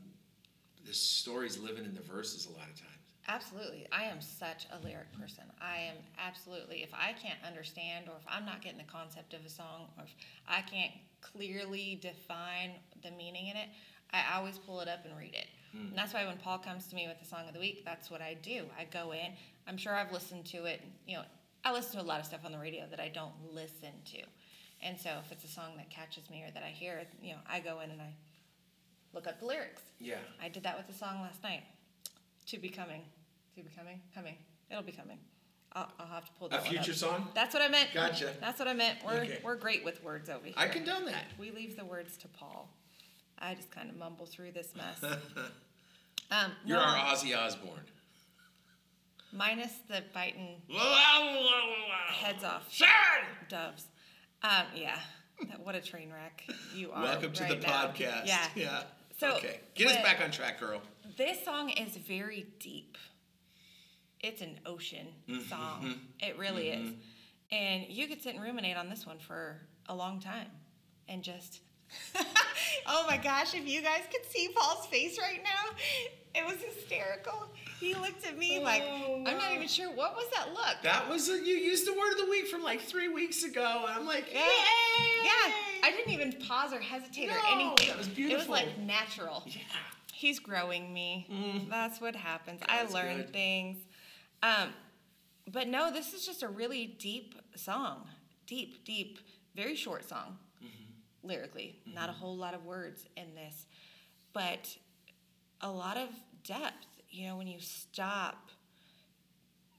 the 0.86 0.92
story's 0.94 1.58
living 1.58 1.84
in 1.84 1.94
the 1.94 2.02
verses 2.02 2.46
a 2.46 2.50
lot 2.50 2.68
of 2.70 2.74
times. 2.78 2.90
Absolutely. 3.26 3.86
I 3.90 4.04
am 4.04 4.20
such 4.20 4.66
a 4.70 4.84
lyric 4.84 5.10
person. 5.18 5.44
I 5.60 5.78
am 5.78 5.96
absolutely, 6.18 6.82
if 6.82 6.92
I 6.92 7.12
can't 7.12 7.38
understand 7.46 8.06
or 8.08 8.16
if 8.18 8.24
I'm 8.28 8.44
not 8.44 8.62
getting 8.62 8.78
the 8.78 8.84
concept 8.84 9.32
of 9.32 9.44
a 9.46 9.48
song 9.48 9.88
or 9.96 10.04
if 10.04 10.14
I 10.46 10.60
can't 10.60 10.92
clearly 11.20 11.98
define 12.02 12.72
the 13.02 13.10
meaning 13.12 13.48
in 13.48 13.56
it, 13.56 13.68
I 14.12 14.36
always 14.36 14.58
pull 14.58 14.80
it 14.80 14.88
up 14.88 15.04
and 15.04 15.16
read 15.16 15.34
it. 15.34 15.46
Mm. 15.74 15.88
And 15.90 15.98
that's 15.98 16.12
why 16.12 16.26
when 16.26 16.36
Paul 16.36 16.58
comes 16.58 16.86
to 16.88 16.94
me 16.94 17.08
with 17.08 17.18
the 17.18 17.26
song 17.26 17.48
of 17.48 17.54
the 17.54 17.60
week, 17.60 17.82
that's 17.84 18.10
what 18.10 18.20
I 18.20 18.36
do. 18.42 18.64
I 18.78 18.84
go 18.84 19.12
in. 19.12 19.32
I'm 19.66 19.78
sure 19.78 19.94
I've 19.94 20.12
listened 20.12 20.44
to 20.46 20.64
it. 20.66 20.82
You 21.06 21.16
know, 21.16 21.22
I 21.64 21.72
listen 21.72 21.98
to 21.98 22.04
a 22.04 22.06
lot 22.06 22.20
of 22.20 22.26
stuff 22.26 22.40
on 22.44 22.52
the 22.52 22.58
radio 22.58 22.84
that 22.90 23.00
I 23.00 23.08
don't 23.08 23.32
listen 23.52 23.92
to. 24.12 24.18
And 24.82 25.00
so 25.00 25.10
if 25.24 25.32
it's 25.32 25.44
a 25.44 25.48
song 25.48 25.72
that 25.78 25.88
catches 25.88 26.28
me 26.28 26.44
or 26.46 26.50
that 26.52 26.62
I 26.62 26.68
hear, 26.68 27.02
you 27.22 27.32
know, 27.32 27.38
I 27.48 27.60
go 27.60 27.80
in 27.80 27.90
and 27.90 28.02
I 28.02 28.12
look 29.14 29.26
up 29.26 29.40
the 29.40 29.46
lyrics. 29.46 29.80
Yeah. 29.98 30.18
I 30.42 30.48
did 30.48 30.62
that 30.64 30.76
with 30.76 30.86
the 30.86 30.92
song 30.92 31.22
last 31.22 31.42
night. 31.42 31.62
To 32.46 32.58
be 32.58 32.68
coming. 32.68 33.02
To 33.56 33.62
be 33.62 33.70
coming? 33.76 34.00
Coming. 34.14 34.36
It'll 34.70 34.82
be 34.82 34.92
coming. 34.92 35.18
I'll, 35.72 35.90
I'll 35.98 36.06
have 36.06 36.24
to 36.26 36.32
pull 36.38 36.48
that 36.50 36.60
A 36.60 36.62
future 36.62 36.92
up. 36.92 36.96
song? 36.96 37.28
That's 37.34 37.52
what 37.54 37.62
I 37.62 37.68
meant. 37.68 37.90
Gotcha. 37.92 38.32
That's 38.40 38.58
what 38.58 38.68
I 38.68 38.74
meant. 38.74 38.98
We're, 39.04 39.12
Okay. 39.22 39.40
we're 39.42 39.56
great 39.56 39.84
with 39.84 40.02
words 40.04 40.28
over 40.28 40.44
here. 40.44 40.54
I 40.56 40.68
condone 40.68 41.04
that. 41.06 41.24
We 41.38 41.50
leave 41.50 41.76
the 41.76 41.84
words 41.84 42.16
to 42.18 42.28
Paul. 42.28 42.68
I 43.38 43.54
just 43.54 43.70
kind 43.70 43.90
of 43.90 43.96
mumble 43.96 44.26
through 44.26 44.52
this 44.52 44.68
mess. 44.76 45.02
um, 46.30 46.52
You're 46.64 46.78
no, 46.78 46.84
our 46.84 47.14
Ozzy 47.14 47.36
Osbourne. 47.36 47.80
minus 49.32 49.72
the 49.88 50.02
biting 50.12 50.62
heads 52.12 52.44
off 52.44 52.68
doves. 53.48 53.86
Um, 54.42 54.66
yeah, 54.76 54.98
that, 55.48 55.58
what 55.64 55.74
a 55.74 55.80
train 55.80 56.12
wreck 56.12 56.44
you 56.76 56.92
are. 56.92 57.02
Welcome 57.02 57.32
to 57.32 57.42
right 57.42 57.60
the 57.60 57.66
now. 57.66 57.86
podcast. 57.88 58.26
Yeah. 58.26 58.46
Yeah. 58.54 58.82
So, 59.18 59.32
okay. 59.36 59.60
Get 59.74 59.88
us 59.88 59.94
when- 59.94 60.02
back 60.04 60.20
on 60.22 60.30
track, 60.30 60.60
girl. 60.60 60.80
This 61.16 61.44
song 61.44 61.70
is 61.70 61.96
very 61.96 62.46
deep. 62.58 62.96
It's 64.20 64.40
an 64.40 64.58
ocean 64.64 65.06
Mm-hmm, 65.28 65.48
song. 65.48 65.94
It 66.20 66.38
really 66.38 66.68
is. 66.70 66.92
And 67.52 67.84
you 67.88 68.06
could 68.08 68.22
sit 68.22 68.34
and 68.34 68.42
ruminate 68.42 68.76
on 68.76 68.88
this 68.88 69.06
one 69.06 69.18
for 69.18 69.60
a 69.88 69.94
long 69.94 70.18
time 70.20 70.46
and 71.08 71.22
just. 71.22 71.60
oh 72.86 73.04
my 73.06 73.18
gosh, 73.18 73.54
if 73.54 73.68
you 73.68 73.82
guys 73.82 74.00
could 74.10 74.24
see 74.30 74.48
Paul's 74.56 74.86
face 74.86 75.18
right 75.20 75.40
now, 75.44 75.76
it 76.34 76.44
was 76.46 76.56
hysterical. 76.62 77.48
He 77.78 77.94
looked 77.94 78.26
at 78.26 78.38
me 78.38 78.58
like, 78.60 78.82
Oh, 78.84 79.22
I'm 79.26 79.36
not 79.36 79.52
even 79.54 79.68
sure. 79.68 79.90
What 79.90 80.16
was 80.16 80.26
that 80.34 80.54
look? 80.54 80.76
That 80.82 81.08
was 81.08 81.28
a, 81.28 81.34
you 81.34 81.54
used 81.56 81.86
the 81.86 81.92
word 81.92 82.12
of 82.12 82.18
the 82.24 82.30
week 82.30 82.48
from 82.48 82.62
like 82.62 82.80
three 82.80 83.08
weeks 83.08 83.44
ago, 83.44 83.84
and 83.86 83.94
I'm 84.00 84.06
like, 84.06 84.32
Yeah. 84.32 84.40
yay! 84.40 85.24
Yeah, 85.24 85.52
I 85.84 85.90
didn't 85.90 86.12
even 86.12 86.32
pause 86.48 86.72
or 86.72 86.80
hesitate 86.80 87.28
or 87.28 87.34
No, 87.34 87.40
anything. 87.52 87.88
that 87.88 87.98
was 87.98 88.08
beautiful. 88.08 88.36
It 88.36 88.38
was 88.38 88.48
like 88.48 88.78
natural. 88.78 89.42
Yeah. 89.46 89.60
He's 90.24 90.38
growing 90.38 90.90
me. 90.90 91.26
Mm-hmm. 91.30 91.68
That's 91.68 92.00
what 92.00 92.16
happens. 92.16 92.60
That's 92.66 92.94
I 92.94 92.98
learn 92.98 93.18
good. 93.18 93.32
things. 93.34 93.76
Um, 94.42 94.70
but 95.52 95.68
no, 95.68 95.92
this 95.92 96.14
is 96.14 96.24
just 96.24 96.42
a 96.42 96.48
really 96.48 96.86
deep 96.86 97.34
song. 97.56 98.08
Deep, 98.46 98.86
deep, 98.86 99.18
very 99.54 99.76
short 99.76 100.08
song, 100.08 100.38
mm-hmm. 100.64 101.28
lyrically. 101.28 101.78
Not 101.84 102.08
a 102.08 102.12
mm-hmm. 102.12 102.22
whole 102.22 102.36
lot 102.38 102.54
of 102.54 102.64
words 102.64 103.04
in 103.18 103.34
this, 103.34 103.66
but 104.32 104.74
a 105.60 105.70
lot 105.70 105.98
of 105.98 106.08
depth. 106.42 106.86
You 107.10 107.28
know, 107.28 107.36
when 107.36 107.46
you 107.46 107.60
stop 107.60 108.48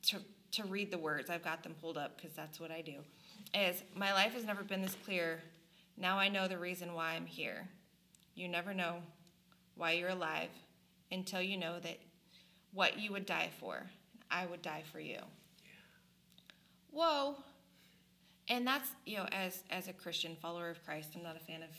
to 0.09 0.17
to 0.51 0.63
read 0.65 0.91
the 0.91 0.99
words, 0.99 1.31
I've 1.31 1.43
got 1.43 1.63
them 1.63 1.73
pulled 1.81 1.97
up 1.97 2.17
because 2.17 2.35
that's 2.35 2.59
what 2.59 2.69
I 2.69 2.81
do. 2.81 2.97
Is 3.55 3.81
my 3.95 4.13
life 4.13 4.33
has 4.33 4.45
never 4.45 4.63
been 4.63 4.83
this 4.83 4.95
clear. 5.05 5.41
Now 5.97 6.19
I 6.19 6.29
know 6.29 6.47
the 6.47 6.59
reason 6.59 6.93
why 6.93 7.13
I'm 7.13 7.25
here. 7.25 7.67
You 8.35 8.47
never 8.47 8.75
know 8.75 9.01
why 9.75 9.94
you're 9.94 10.10
alive 10.10 10.50
until 11.12 11.41
you 11.41 11.58
know 11.58 11.79
that 11.79 12.00
what 12.74 13.00
you 13.00 13.12
would 13.12 13.25
die 13.25 13.50
for, 13.60 13.84
I 14.29 14.46
would 14.46 14.62
die 14.62 14.84
for 14.91 15.00
you. 15.00 15.20
Whoa. 16.91 17.36
And 18.48 18.65
that's, 18.65 18.89
you 19.05 19.17
know, 19.17 19.27
as 19.32 19.63
as 19.72 19.88
a 19.88 19.94
Christian 19.94 20.36
follower 20.41 20.70
of 20.70 20.84
Christ, 20.86 21.10
I'm 21.15 21.24
not 21.24 21.36
a 21.36 21.39
fan 21.39 21.63
of 21.63 21.70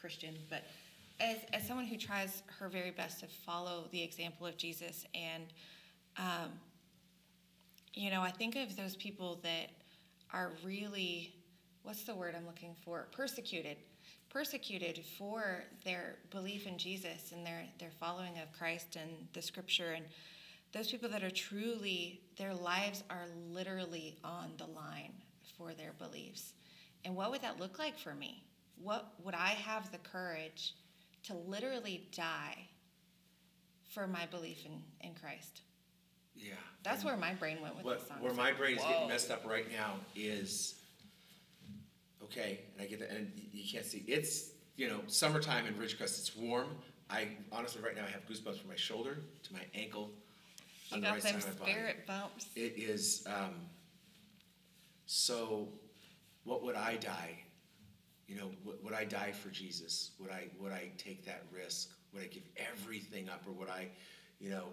Christian, 0.00 0.34
but 0.48 0.64
as 1.20 1.38
as 1.52 1.66
someone 1.66 1.86
who 1.86 1.96
tries 1.96 2.42
her 2.58 2.68
very 2.68 2.90
best 2.90 3.20
to 3.20 3.26
follow 3.26 3.88
the 3.90 4.02
example 4.02 4.46
of 4.46 4.56
Jesus 4.56 5.04
and 5.14 5.44
um, 6.16 6.50
you 7.94 8.10
know, 8.10 8.22
I 8.22 8.30
think 8.30 8.56
of 8.56 8.76
those 8.76 8.96
people 8.96 9.40
that 9.42 9.70
are 10.32 10.52
really 10.64 11.34
what's 11.82 12.02
the 12.02 12.14
word 12.14 12.34
I'm 12.36 12.46
looking 12.46 12.74
for? 12.84 13.06
Persecuted. 13.12 13.76
Persecuted 14.34 15.00
for 15.16 15.62
their 15.84 16.16
belief 16.30 16.66
in 16.66 16.76
Jesus 16.76 17.30
and 17.32 17.46
their, 17.46 17.62
their 17.78 17.92
following 18.00 18.32
of 18.42 18.52
Christ 18.58 18.96
and 19.00 19.08
the 19.32 19.40
scripture. 19.40 19.92
And 19.92 20.04
those 20.72 20.90
people 20.90 21.08
that 21.10 21.22
are 21.22 21.30
truly, 21.30 22.20
their 22.36 22.52
lives 22.52 23.04
are 23.08 23.26
literally 23.52 24.16
on 24.24 24.50
the 24.58 24.66
line 24.66 25.12
for 25.56 25.72
their 25.72 25.92
beliefs. 26.00 26.54
And 27.04 27.14
what 27.14 27.30
would 27.30 27.42
that 27.42 27.60
look 27.60 27.78
like 27.78 27.96
for 27.96 28.12
me? 28.12 28.42
What 28.82 29.12
would 29.22 29.36
I 29.36 29.50
have 29.50 29.92
the 29.92 29.98
courage 29.98 30.74
to 31.28 31.34
literally 31.34 32.08
die 32.12 32.56
for 33.88 34.08
my 34.08 34.26
belief 34.26 34.66
in, 34.66 34.82
in 35.08 35.14
Christ? 35.14 35.60
Yeah. 36.34 36.54
That's 36.82 37.04
where 37.04 37.16
my 37.16 37.34
brain 37.34 37.58
went 37.62 37.76
with 37.76 37.84
What, 37.84 38.00
this 38.00 38.08
song. 38.08 38.16
where 38.20 38.34
my 38.34 38.50
brain 38.50 38.78
is 38.78 38.82
whoa. 38.82 38.90
getting 38.90 39.08
messed 39.08 39.30
up 39.30 39.46
right 39.46 39.70
now 39.70 39.94
is 40.16 40.74
okay, 42.24 42.60
and 42.74 42.82
I 42.84 42.86
get 42.88 42.98
that, 43.00 43.10
and 43.10 43.30
y- 43.36 43.42
you 43.52 43.64
can't 43.72 43.84
see. 43.86 44.04
It's 44.06 44.50
you 44.76 44.88
know 44.88 45.00
summertime 45.06 45.66
in 45.66 45.74
Ridgecrest. 45.74 46.18
It's 46.20 46.36
warm. 46.36 46.68
I 47.10 47.28
honestly 47.52 47.82
right 47.82 47.94
now 47.94 48.04
I 48.06 48.10
have 48.10 48.26
goosebumps 48.28 48.58
from 48.60 48.68
my 48.70 48.76
shoulder 48.76 49.18
to 49.44 49.52
my 49.52 49.60
ankle 49.74 50.10
You 50.90 50.96
on 50.96 51.00
the 51.00 51.06
got 51.06 51.12
right 51.14 51.22
them 51.22 51.40
side 51.40 51.50
of 51.50 51.54
my 51.60 51.66
body. 51.66 51.72
spirit 51.72 52.06
bumps. 52.06 52.46
It 52.56 52.74
is 52.76 53.24
um, 53.26 53.54
so. 55.06 55.68
What 56.44 56.62
would 56.62 56.74
I 56.76 56.96
die? 56.96 57.38
You 58.28 58.36
know, 58.36 58.50
would, 58.66 58.76
would 58.84 58.92
I 58.92 59.04
die 59.04 59.32
for 59.32 59.48
Jesus? 59.48 60.10
Would 60.20 60.30
I 60.30 60.48
would 60.60 60.72
I 60.72 60.90
take 60.98 61.24
that 61.24 61.42
risk? 61.50 61.88
Would 62.12 62.22
I 62.22 62.26
give 62.26 62.42
everything 62.56 63.28
up, 63.30 63.42
or 63.46 63.52
would 63.52 63.70
I, 63.70 63.88
you 64.40 64.50
know, 64.50 64.66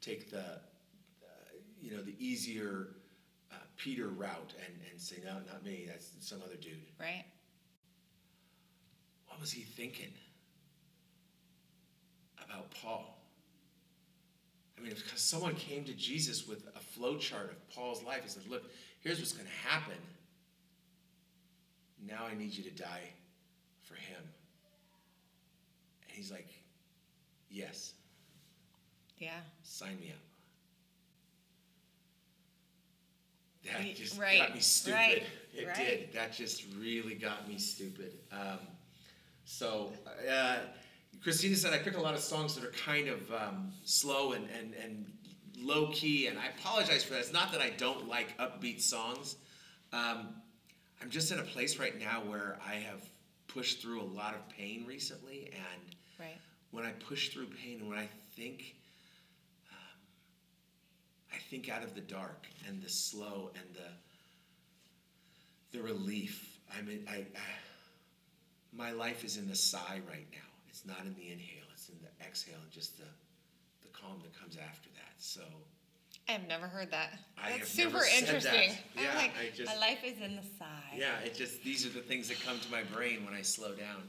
take 0.00 0.30
the, 0.30 0.40
uh, 0.40 1.50
you 1.80 1.90
know, 1.94 2.02
the 2.02 2.14
easier 2.18 2.88
Peter 3.82 4.08
route 4.08 4.54
and 4.66 4.74
and 4.90 5.00
say 5.00 5.16
no, 5.24 5.34
not 5.50 5.64
me. 5.64 5.86
That's 5.88 6.10
some 6.20 6.40
other 6.44 6.56
dude. 6.56 6.74
Right? 6.98 7.24
What 9.28 9.40
was 9.40 9.50
he 9.52 9.62
thinking 9.62 10.12
about 12.44 12.70
Paul? 12.82 13.16
I 14.76 14.82
mean, 14.82 14.92
because 14.94 15.20
someone 15.20 15.54
came 15.54 15.84
to 15.84 15.92
Jesus 15.92 16.46
with 16.48 16.66
a 16.74 16.80
flow 16.80 17.16
chart 17.16 17.50
of 17.50 17.70
Paul's 17.70 18.02
life 18.02 18.22
and 18.22 18.30
said, 18.30 18.42
Look, 18.48 18.64
here's 19.00 19.18
what's 19.18 19.32
going 19.32 19.46
to 19.46 19.68
happen. 19.68 19.98
Now 22.06 22.26
I 22.30 22.34
need 22.34 22.54
you 22.54 22.64
to 22.64 22.70
die 22.70 23.10
for 23.82 23.94
him. 23.94 24.22
And 26.08 26.16
he's 26.16 26.30
like, 26.30 26.48
Yes, 27.50 27.92
Yeah. 29.18 29.40
sign 29.62 29.98
me 30.00 30.10
up. 30.12 30.29
That 33.64 33.94
just 33.94 34.18
right, 34.18 34.38
got 34.38 34.54
me 34.54 34.60
stupid. 34.60 34.96
right, 34.96 35.22
it 35.54 35.66
right. 35.66 35.76
did. 35.76 36.12
That 36.14 36.32
just 36.32 36.64
really 36.78 37.14
got 37.14 37.48
me 37.48 37.58
stupid. 37.58 38.12
Um, 38.32 38.58
so, 39.44 39.92
uh, 40.30 40.58
Christina 41.22 41.54
said 41.56 41.72
I 41.74 41.78
pick 41.78 41.96
a 41.96 42.00
lot 42.00 42.14
of 42.14 42.20
songs 42.20 42.54
that 42.54 42.64
are 42.64 42.72
kind 42.72 43.08
of 43.08 43.30
um, 43.32 43.72
slow 43.84 44.32
and, 44.32 44.48
and, 44.58 44.74
and 44.82 45.04
low 45.58 45.88
key, 45.88 46.28
and 46.28 46.38
I 46.38 46.46
apologize 46.58 47.04
for 47.04 47.12
that. 47.14 47.20
It's 47.20 47.32
not 47.32 47.52
that 47.52 47.60
I 47.60 47.70
don't 47.70 48.08
like 48.08 48.36
upbeat 48.38 48.80
songs. 48.80 49.36
Um, 49.92 50.28
I'm 51.02 51.10
just 51.10 51.30
in 51.32 51.38
a 51.38 51.42
place 51.42 51.78
right 51.78 51.98
now 51.98 52.22
where 52.26 52.58
I 52.66 52.74
have 52.76 53.02
pushed 53.48 53.82
through 53.82 54.00
a 54.00 54.04
lot 54.04 54.34
of 54.34 54.48
pain 54.48 54.84
recently, 54.86 55.50
and 55.52 55.94
Right. 56.18 56.38
when 56.70 56.84
I 56.84 56.92
push 56.92 57.30
through 57.30 57.46
pain 57.46 57.80
and 57.80 57.88
when 57.88 57.98
I 57.98 58.08
think, 58.36 58.76
I 61.32 61.36
think 61.50 61.68
out 61.68 61.82
of 61.82 61.94
the 61.94 62.00
dark 62.00 62.46
and 62.66 62.82
the 62.82 62.88
slow 62.88 63.50
and 63.54 63.74
the 63.74 63.90
the 65.76 65.82
relief. 65.82 66.58
I 66.76 66.82
mean, 66.82 67.06
I, 67.08 67.18
I 67.18 67.26
my 68.72 68.92
life 68.92 69.24
is 69.24 69.36
in 69.36 69.48
the 69.48 69.56
sigh 69.56 70.00
right 70.08 70.26
now. 70.32 70.38
It's 70.68 70.84
not 70.86 71.00
in 71.04 71.14
the 71.14 71.32
inhale. 71.32 71.64
It's 71.72 71.88
in 71.88 71.96
the 72.02 72.24
exhale 72.26 72.58
and 72.62 72.70
just 72.70 72.98
the 72.98 73.04
the 73.82 73.88
calm 73.92 74.20
that 74.22 74.38
comes 74.38 74.56
after 74.56 74.88
that. 74.90 75.12
So 75.18 75.42
I 76.28 76.32
have 76.32 76.46
never 76.46 76.66
heard 76.66 76.90
that. 76.92 77.18
I 77.38 77.58
That's 77.58 77.68
super 77.70 78.00
said 78.00 78.26
that. 78.26 78.34
interesting. 78.34 78.70
Yeah, 78.96 79.16
like, 79.16 79.32
I 79.38 79.50
just- 79.54 79.72
my 79.72 79.78
life 79.78 79.98
is 80.04 80.20
in 80.20 80.36
the 80.36 80.42
sigh. 80.58 80.96
yeah, 80.96 81.18
it 81.24 81.34
just 81.34 81.62
these 81.62 81.84
are 81.86 81.90
the 81.90 82.00
things 82.02 82.28
that 82.28 82.40
come 82.40 82.58
to 82.60 82.70
my 82.70 82.82
brain 82.84 83.24
when 83.24 83.34
I 83.34 83.42
slow 83.42 83.74
down. 83.74 84.08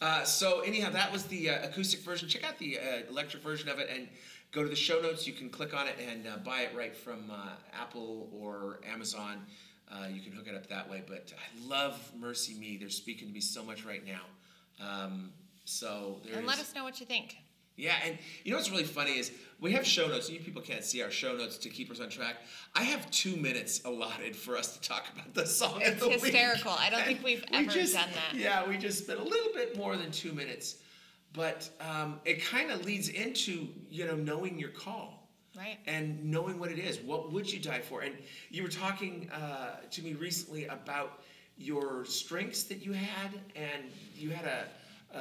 Uh, 0.00 0.24
so 0.24 0.60
anyhow, 0.60 0.88
that 0.90 1.12
was 1.12 1.24
the 1.24 1.50
uh, 1.50 1.66
acoustic 1.68 2.00
version. 2.00 2.26
Check 2.28 2.42
out 2.44 2.58
the 2.58 2.78
uh, 2.78 2.82
electric 3.10 3.42
version 3.42 3.68
of 3.68 3.78
it 3.78 3.90
and 3.94 4.08
go 4.52 4.62
to 4.62 4.68
the 4.68 4.76
show 4.76 5.00
notes. 5.00 5.26
You 5.26 5.32
can 5.32 5.48
click 5.50 5.74
on 5.74 5.86
it 5.86 5.96
and 6.10 6.26
uh, 6.26 6.36
buy 6.38 6.62
it 6.62 6.72
right 6.76 6.96
from 6.96 7.30
uh, 7.30 7.48
Apple 7.78 8.28
or 8.32 8.80
Amazon. 8.90 9.38
Uh, 9.90 10.06
you 10.12 10.20
can 10.20 10.32
hook 10.32 10.46
it 10.48 10.54
up 10.54 10.68
that 10.68 10.88
way. 10.90 11.02
But 11.06 11.32
I 11.36 11.68
love 11.68 12.00
MercyMe. 12.20 12.78
They're 12.78 12.88
speaking 12.88 13.28
to 13.28 13.34
me 13.34 13.40
so 13.40 13.62
much 13.64 13.84
right 13.84 14.02
now. 14.06 14.22
Um, 14.84 15.30
so 15.64 16.20
there 16.24 16.36
And 16.38 16.46
let 16.46 16.58
us 16.58 16.74
know 16.74 16.84
what 16.84 17.00
you 17.00 17.06
think. 17.06 17.36
yeah, 17.76 17.94
and 18.04 18.18
you 18.44 18.50
know 18.50 18.56
what's 18.56 18.70
really 18.70 18.84
funny 18.84 19.18
is 19.18 19.30
we 19.60 19.72
have 19.72 19.86
show 19.86 20.06
notes. 20.08 20.30
You 20.30 20.40
people 20.40 20.62
can't 20.62 20.84
see 20.84 21.02
our 21.02 21.10
show 21.10 21.36
notes 21.36 21.58
to 21.58 21.68
keep 21.68 21.90
us 21.90 22.00
on 22.00 22.08
track. 22.08 22.36
I 22.74 22.84
have 22.84 23.08
two 23.10 23.36
minutes 23.36 23.82
allotted 23.84 24.34
for 24.34 24.56
us 24.56 24.76
to 24.76 24.80
talk 24.88 25.04
about 25.14 25.34
the 25.34 25.46
song 25.46 25.76
of 25.76 25.82
It's 25.82 26.00
the 26.00 26.08
week. 26.08 26.20
hysterical. 26.22 26.72
I 26.72 26.88
don't 26.90 27.04
think 27.04 27.22
we've 27.22 27.44
we 27.50 27.56
ever 27.58 27.70
just- 27.70 27.94
done 27.94 28.08
that. 28.14 28.38
Yeah, 28.38 28.66
we 28.68 28.78
just 28.78 29.04
spent 29.04 29.20
a 29.20 29.24
little 29.24 29.52
bit 29.54 29.76
more 29.76 29.96
than 29.96 30.10
two 30.10 30.32
minutes 30.32 30.76
but 31.32 31.68
um, 31.80 32.20
it 32.24 32.44
kind 32.44 32.70
of 32.70 32.84
leads 32.84 33.08
into 33.08 33.68
you 33.90 34.06
know 34.06 34.16
knowing 34.16 34.58
your 34.58 34.70
call 34.70 35.16
Right. 35.56 35.78
and 35.86 36.24
knowing 36.24 36.58
what 36.60 36.70
it 36.70 36.78
is 36.78 36.98
what 37.00 37.32
would 37.32 37.52
you 37.52 37.58
die 37.58 37.80
for 37.80 38.02
and 38.02 38.14
you 38.50 38.62
were 38.62 38.68
talking 38.68 39.28
uh, 39.30 39.80
to 39.90 40.00
me 40.02 40.14
recently 40.14 40.66
about 40.66 41.22
your 41.58 42.04
strengths 42.04 42.62
that 42.64 42.84
you 42.84 42.92
had 42.92 43.32
and 43.56 43.84
you 44.16 44.30
had 44.30 44.46
a, 44.46 44.64
a, 45.14 45.20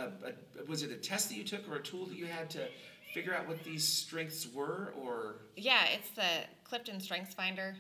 a 0.61 0.65
was 0.67 0.83
it 0.83 0.91
a 0.91 0.95
test 0.95 1.29
that 1.29 1.35
you 1.35 1.43
took 1.43 1.67
or 1.69 1.75
a 1.77 1.81
tool 1.81 2.05
that 2.05 2.15
you 2.15 2.27
had 2.27 2.49
to 2.51 2.67
figure 3.13 3.33
out 3.33 3.47
what 3.47 3.61
these 3.63 3.83
strengths 3.83 4.47
were 4.53 4.93
or 5.01 5.37
Yeah, 5.57 5.85
it's 5.95 6.11
the 6.11 6.45
Clifton 6.63 6.99
Strengths 7.01 7.33
Finder. 7.33 7.75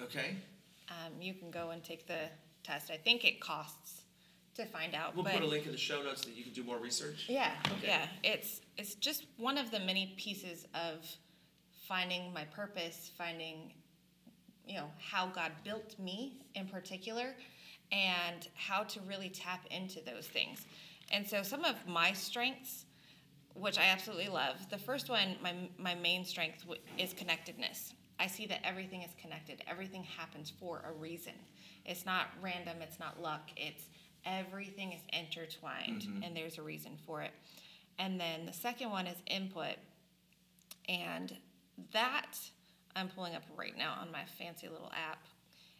okay 0.00 0.36
Um, 0.88 1.20
you 1.20 1.34
can 1.34 1.50
go 1.50 1.70
and 1.70 1.82
take 1.82 2.06
the 2.06 2.28
test. 2.62 2.90
I 2.90 2.96
think 2.96 3.24
it 3.24 3.40
costs 3.40 3.99
to 4.54 4.66
find 4.66 4.94
out. 4.94 5.14
we'll 5.14 5.24
but 5.24 5.34
put 5.34 5.42
a 5.42 5.46
link 5.46 5.66
in 5.66 5.72
the 5.72 5.78
show 5.78 6.02
notes 6.02 6.22
that 6.24 6.36
you 6.36 6.42
can 6.42 6.52
do 6.52 6.62
more 6.64 6.78
research 6.78 7.26
Yeah, 7.28 7.52
Okay. 7.78 7.86
yeah. 7.88 8.06
It's 8.22 8.60
it's 8.76 8.94
just 8.94 9.26
one 9.36 9.58
of 9.58 9.70
the 9.70 9.80
many 9.80 10.14
pieces 10.16 10.66
of 10.74 11.06
finding 11.86 12.32
my 12.32 12.44
purpose, 12.44 13.10
finding 13.16 13.72
you 14.66 14.76
know 14.76 14.90
how 14.98 15.26
God 15.28 15.52
built 15.64 15.98
me 15.98 16.42
in 16.54 16.66
particular, 16.66 17.34
and 17.92 18.48
how 18.54 18.82
to 18.84 19.00
really 19.02 19.28
tap 19.30 19.66
into 19.70 20.00
those 20.04 20.26
things. 20.26 20.64
And 21.12 21.26
so 21.26 21.42
some 21.42 21.64
of 21.64 21.74
my 21.88 22.12
strengths, 22.12 22.84
which 23.54 23.78
I 23.78 23.84
absolutely 23.86 24.28
love. 24.28 24.56
The 24.70 24.78
first 24.78 25.08
one, 25.08 25.36
my 25.42 25.54
my 25.78 25.94
main 25.94 26.24
strength 26.24 26.64
is 26.98 27.12
connectedness. 27.12 27.94
I 28.18 28.26
see 28.26 28.46
that 28.46 28.60
everything 28.66 29.02
is 29.02 29.10
connected. 29.20 29.62
Everything 29.66 30.02
happens 30.04 30.52
for 30.60 30.82
a 30.86 30.92
reason. 30.92 31.32
It's 31.86 32.04
not 32.04 32.26
random. 32.42 32.76
It's 32.82 32.98
not 33.00 33.20
luck. 33.22 33.48
It's 33.56 33.84
everything 34.24 34.92
is 34.92 35.00
intertwined, 35.12 36.06
and 36.24 36.36
there's 36.36 36.58
a 36.58 36.62
reason 36.62 36.92
for 37.06 37.22
it. 37.22 37.32
And 37.98 38.18
then 38.20 38.46
the 38.46 38.52
second 38.52 38.90
one 38.90 39.06
is 39.06 39.16
input, 39.26 39.76
and 40.88 41.36
that 41.92 42.36
I'm 42.96 43.08
pulling 43.08 43.34
up 43.34 43.42
right 43.56 43.76
now 43.76 43.96
on 44.00 44.10
my 44.10 44.24
fancy 44.38 44.68
little 44.68 44.90
app 44.92 45.24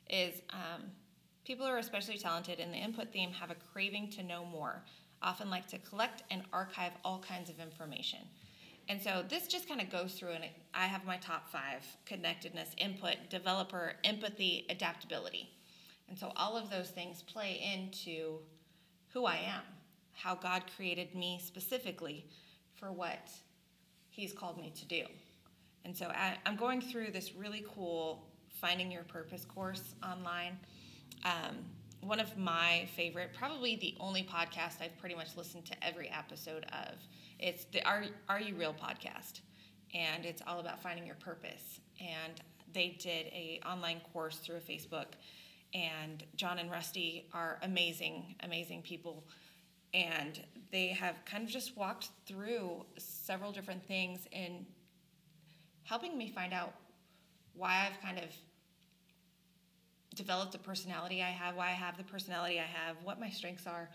is 0.08 0.40
um, 0.50 0.82
people 1.44 1.66
who 1.66 1.72
are 1.72 1.78
especially 1.78 2.18
talented 2.18 2.58
in 2.58 2.70
the 2.70 2.76
input 2.76 3.12
theme 3.12 3.30
have 3.32 3.50
a 3.50 3.56
craving 3.72 4.10
to 4.10 4.22
know 4.22 4.44
more, 4.44 4.82
often 5.22 5.50
like 5.50 5.66
to 5.68 5.78
collect 5.78 6.22
and 6.30 6.42
archive 6.52 6.92
all 7.04 7.18
kinds 7.26 7.50
of 7.50 7.60
information. 7.60 8.20
And 8.88 9.00
so 9.00 9.24
this 9.28 9.46
just 9.46 9.68
kind 9.68 9.80
of 9.80 9.90
goes 9.90 10.14
through, 10.14 10.30
and 10.30 10.44
I 10.74 10.86
have 10.86 11.04
my 11.04 11.16
top 11.18 11.48
five 11.48 11.86
connectedness, 12.06 12.74
input, 12.76 13.16
developer, 13.28 13.94
empathy, 14.02 14.66
adaptability. 14.68 15.48
And 16.10 16.18
so 16.18 16.32
all 16.36 16.56
of 16.56 16.68
those 16.68 16.90
things 16.90 17.22
play 17.22 17.60
into 17.74 18.40
who 19.12 19.24
I 19.24 19.36
am, 19.36 19.62
how 20.12 20.34
God 20.34 20.64
created 20.76 21.14
me 21.14 21.40
specifically 21.42 22.26
for 22.74 22.92
what 22.92 23.30
He's 24.10 24.32
called 24.32 24.58
me 24.60 24.72
to 24.76 24.84
do. 24.84 25.04
And 25.84 25.96
so 25.96 26.06
I, 26.06 26.36
I'm 26.44 26.56
going 26.56 26.80
through 26.80 27.12
this 27.12 27.34
really 27.34 27.64
cool 27.74 28.26
Finding 28.60 28.90
Your 28.90 29.04
Purpose 29.04 29.44
course 29.44 29.94
online. 30.02 30.58
Um, 31.24 31.58
one 32.02 32.18
of 32.18 32.36
my 32.36 32.88
favorite, 32.96 33.30
probably 33.38 33.76
the 33.76 33.94
only 34.00 34.22
podcast 34.22 34.82
I've 34.82 34.96
pretty 34.98 35.14
much 35.14 35.36
listened 35.36 35.64
to 35.66 35.84
every 35.84 36.08
episode 36.10 36.64
of. 36.64 36.96
It's 37.38 37.64
the 37.66 37.86
Are, 37.86 38.04
Are 38.28 38.40
You 38.40 38.56
Real 38.56 38.74
podcast, 38.74 39.40
and 39.94 40.26
it's 40.26 40.42
all 40.46 40.58
about 40.58 40.82
finding 40.82 41.06
your 41.06 41.14
purpose. 41.16 41.80
And 42.00 42.40
they 42.72 42.96
did 42.98 43.26
a 43.26 43.60
online 43.66 44.00
course 44.12 44.36
through 44.36 44.56
a 44.56 44.60
Facebook, 44.60 45.06
and 45.74 46.24
John 46.36 46.58
and 46.58 46.70
Rusty 46.70 47.28
are 47.32 47.58
amazing, 47.62 48.34
amazing 48.40 48.82
people. 48.82 49.24
And 49.92 50.40
they 50.70 50.88
have 50.88 51.16
kind 51.24 51.44
of 51.44 51.50
just 51.50 51.76
walked 51.76 52.10
through 52.26 52.84
several 52.96 53.52
different 53.52 53.86
things 53.86 54.20
in 54.32 54.66
helping 55.84 56.16
me 56.16 56.30
find 56.30 56.52
out 56.52 56.74
why 57.54 57.88
I've 57.88 58.00
kind 58.00 58.18
of 58.18 58.30
developed 60.14 60.52
the 60.52 60.58
personality 60.58 61.22
I 61.22 61.30
have, 61.30 61.56
why 61.56 61.68
I 61.68 61.72
have 61.72 61.96
the 61.96 62.04
personality 62.04 62.58
I 62.58 62.64
have, 62.64 62.96
what 63.02 63.20
my 63.20 63.30
strengths 63.30 63.66
are, 63.66 63.88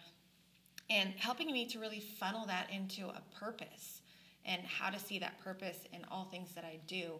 and 0.89 1.13
helping 1.17 1.51
me 1.51 1.65
to 1.67 1.79
really 1.79 1.99
funnel 1.99 2.45
that 2.47 2.69
into 2.71 3.07
a 3.07 3.21
purpose 3.39 4.01
and 4.45 4.61
how 4.63 4.89
to 4.89 4.99
see 4.99 5.19
that 5.19 5.39
purpose 5.43 5.79
in 5.91 6.05
all 6.11 6.25
things 6.25 6.51
that 6.53 6.63
I 6.63 6.79
do 6.87 7.13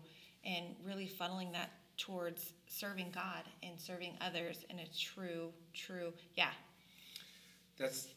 and 0.43 0.65
really 0.85 1.09
funneling 1.19 1.51
that 1.53 1.71
towards 1.97 2.53
serving 2.67 3.11
God 3.13 3.43
and 3.63 3.79
serving 3.79 4.13
others 4.21 4.65
in 4.69 4.79
a 4.79 4.87
true, 4.97 5.51
true, 5.73 6.13
yeah, 6.35 6.49
that's 7.77 8.07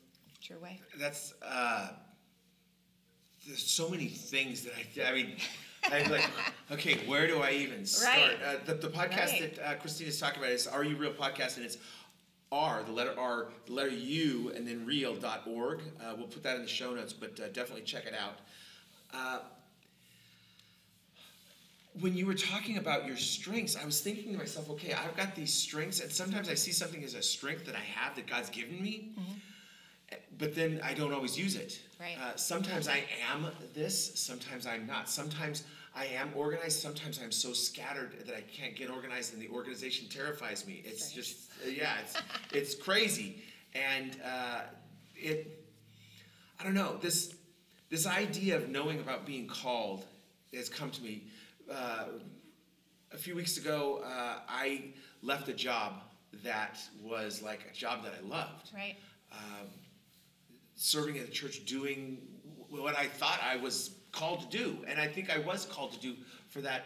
true 0.42 0.58
way. 0.58 0.80
that's 0.98 1.34
uh 1.42 1.88
there's 3.46 3.62
so 3.62 3.88
many 3.88 4.06
things 4.06 4.64
that 4.64 4.72
I 5.06 5.10
I 5.10 5.14
mean 5.14 5.36
I'm 5.90 6.10
like 6.10 6.28
okay 6.72 7.06
where 7.06 7.26
do 7.26 7.40
I 7.40 7.52
even 7.52 7.84
start 7.86 8.16
Right. 8.16 8.38
uh, 8.44 8.56
the, 8.66 8.74
the 8.74 8.88
podcast 8.88 9.32
Right. 9.40 9.54
that 9.56 9.66
uh, 9.70 9.74
Christina's 9.76 10.18
talking 10.20 10.38
about 10.40 10.52
is 10.52 10.66
Are 10.66 10.84
You 10.84 10.96
Real 10.96 11.12
podcast 11.12 11.56
and 11.56 11.64
it's 11.66 11.78
R 12.52 12.82
the 12.84 12.92
letter 12.92 13.14
R 13.18 13.48
the 13.66 13.72
letter 13.72 13.90
U 13.90 14.52
and 14.54 14.66
then 14.66 14.84
real.org 14.86 15.80
uh, 16.00 16.14
we'll 16.16 16.26
put 16.28 16.42
that 16.44 16.56
in 16.56 16.62
the 16.62 16.68
show 16.68 16.94
notes 16.94 17.12
but 17.12 17.38
uh, 17.40 17.48
definitely 17.48 17.82
check 17.82 18.06
it 18.06 18.14
out 18.14 18.38
uh, 19.14 19.40
when 22.00 22.16
you 22.16 22.26
were 22.26 22.34
talking 22.34 22.78
about 22.78 23.06
your 23.06 23.16
strengths, 23.16 23.76
I 23.76 23.84
was 23.84 24.00
thinking 24.00 24.32
to 24.32 24.38
myself, 24.38 24.70
okay, 24.70 24.92
I've 24.92 25.16
got 25.16 25.34
these 25.34 25.52
strengths, 25.52 26.00
and 26.00 26.10
sometimes 26.10 26.48
I 26.48 26.54
see 26.54 26.72
something 26.72 27.02
as 27.02 27.14
a 27.14 27.22
strength 27.22 27.66
that 27.66 27.74
I 27.74 27.80
have 27.80 28.14
that 28.16 28.26
God's 28.26 28.50
given 28.50 28.80
me, 28.82 29.12
but 30.38 30.54
then 30.54 30.80
I 30.84 30.94
don't 30.94 31.12
always 31.12 31.38
use 31.38 31.56
it. 31.56 31.80
Right. 32.00 32.16
Uh, 32.20 32.36
sometimes 32.36 32.88
I 32.88 33.04
am 33.32 33.46
this, 33.74 34.18
sometimes 34.18 34.66
I'm 34.66 34.86
not. 34.86 35.08
Sometimes 35.08 35.64
I 35.94 36.06
am 36.06 36.30
organized, 36.34 36.80
sometimes 36.80 37.20
I'm 37.22 37.32
so 37.32 37.52
scattered 37.52 38.12
that 38.26 38.34
I 38.34 38.42
can't 38.42 38.76
get 38.76 38.90
organized, 38.90 39.32
and 39.32 39.42
the 39.42 39.48
organization 39.48 40.08
terrifies 40.08 40.66
me. 40.66 40.82
It's 40.84 41.06
Strange. 41.06 41.26
just, 41.26 41.50
uh, 41.66 41.70
yeah, 41.70 41.94
it's, 42.00 42.16
it's 42.52 42.74
crazy. 42.74 43.42
And 43.74 44.16
uh, 44.24 44.60
it, 45.16 45.64
I 46.60 46.64
don't 46.64 46.74
know, 46.74 46.98
this, 47.00 47.34
this 47.90 48.06
idea 48.06 48.56
of 48.56 48.68
knowing 48.68 49.00
about 49.00 49.26
being 49.26 49.46
called 49.46 50.04
has 50.54 50.68
come 50.68 50.90
to 50.90 51.02
me. 51.02 51.24
Uh, 51.70 52.04
a 53.12 53.16
few 53.16 53.34
weeks 53.34 53.56
ago, 53.56 54.02
uh, 54.04 54.40
I 54.48 54.92
left 55.22 55.48
a 55.48 55.52
job 55.52 55.94
that 56.44 56.78
was 57.02 57.42
like 57.42 57.60
a 57.70 57.74
job 57.74 58.04
that 58.04 58.12
I 58.22 58.26
loved 58.26 58.70
Right? 58.74 58.96
serving 60.80 61.18
at 61.18 61.26
the 61.26 61.32
church 61.32 61.64
doing 61.64 62.18
what 62.70 62.96
I 62.96 63.06
thought 63.06 63.40
I 63.42 63.56
was 63.56 63.96
called 64.12 64.48
to 64.48 64.56
do. 64.56 64.78
And 64.86 65.00
I 65.00 65.08
think 65.08 65.28
I 65.28 65.38
was 65.38 65.64
called 65.66 65.92
to 65.92 65.98
do 65.98 66.14
for 66.48 66.60
that 66.60 66.84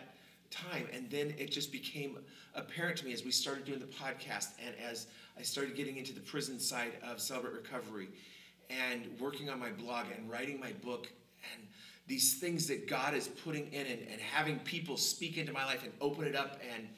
time. 0.51 0.87
And 0.95 1.11
then 1.11 1.35
it 1.39 1.51
just 1.51 1.71
became 1.71 2.19
apparent 2.55 2.97
to 2.99 3.05
me 3.05 3.13
as 3.13 3.25
we 3.25 3.31
started 3.31 3.65
doing 3.65 3.81
the 3.81 3.87
podcast 3.87 4.51
and 4.65 4.75
as 4.83 5.09
I 5.39 5.43
started 5.43 5.77
getting 5.77 5.97
into 5.99 6.13
the 6.15 6.21
prison 6.21 6.59
side 6.59 6.93
of 7.03 7.21
Celebrate 7.21 7.53
Recovery 7.55 8.09
and 8.71 9.09
working 9.21 9.51
on 9.51 9.59
my 9.59 9.71
blog 9.71 10.07
and 10.17 10.31
writing 10.31 10.59
my 10.59 10.73
book 10.83 11.11
these 12.07 12.35
things 12.35 12.67
that 12.69 12.89
God 12.89 13.15
is 13.15 13.29
putting 13.29 13.73
in 13.73 13.87
and, 13.87 14.01
and 14.11 14.21
having 14.21 14.59
people 14.61 14.97
speak 14.97 15.39
into 15.39 15.53
my 15.53 15.65
life 15.65 15.83
and 15.83 15.93
open 16.01 16.25
it 16.25 16.35
up 16.35 16.61
and 16.75 16.89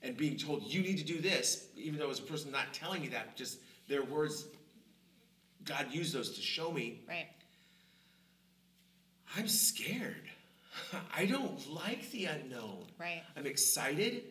and 0.00 0.16
being 0.16 0.36
told 0.36 0.62
you 0.62 0.80
need 0.80 0.98
to 0.98 1.04
do 1.04 1.20
this, 1.20 1.66
even 1.76 1.98
though 1.98 2.04
it 2.04 2.08
was 2.08 2.20
a 2.20 2.22
person 2.22 2.52
not 2.52 2.72
telling 2.72 3.02
me 3.02 3.08
that, 3.08 3.36
just 3.36 3.58
their 3.88 4.04
words 4.04 4.46
God 5.64 5.86
used 5.90 6.14
those 6.14 6.36
to 6.36 6.40
show 6.40 6.70
me 6.70 7.02
Right. 7.08 7.26
I'm 9.36 9.48
scared. 9.48 10.30
I 11.16 11.26
don't 11.26 11.70
like 11.72 12.10
the 12.12 12.26
unknown. 12.26 12.84
Right. 12.98 13.22
I'm 13.36 13.46
excited, 13.46 14.22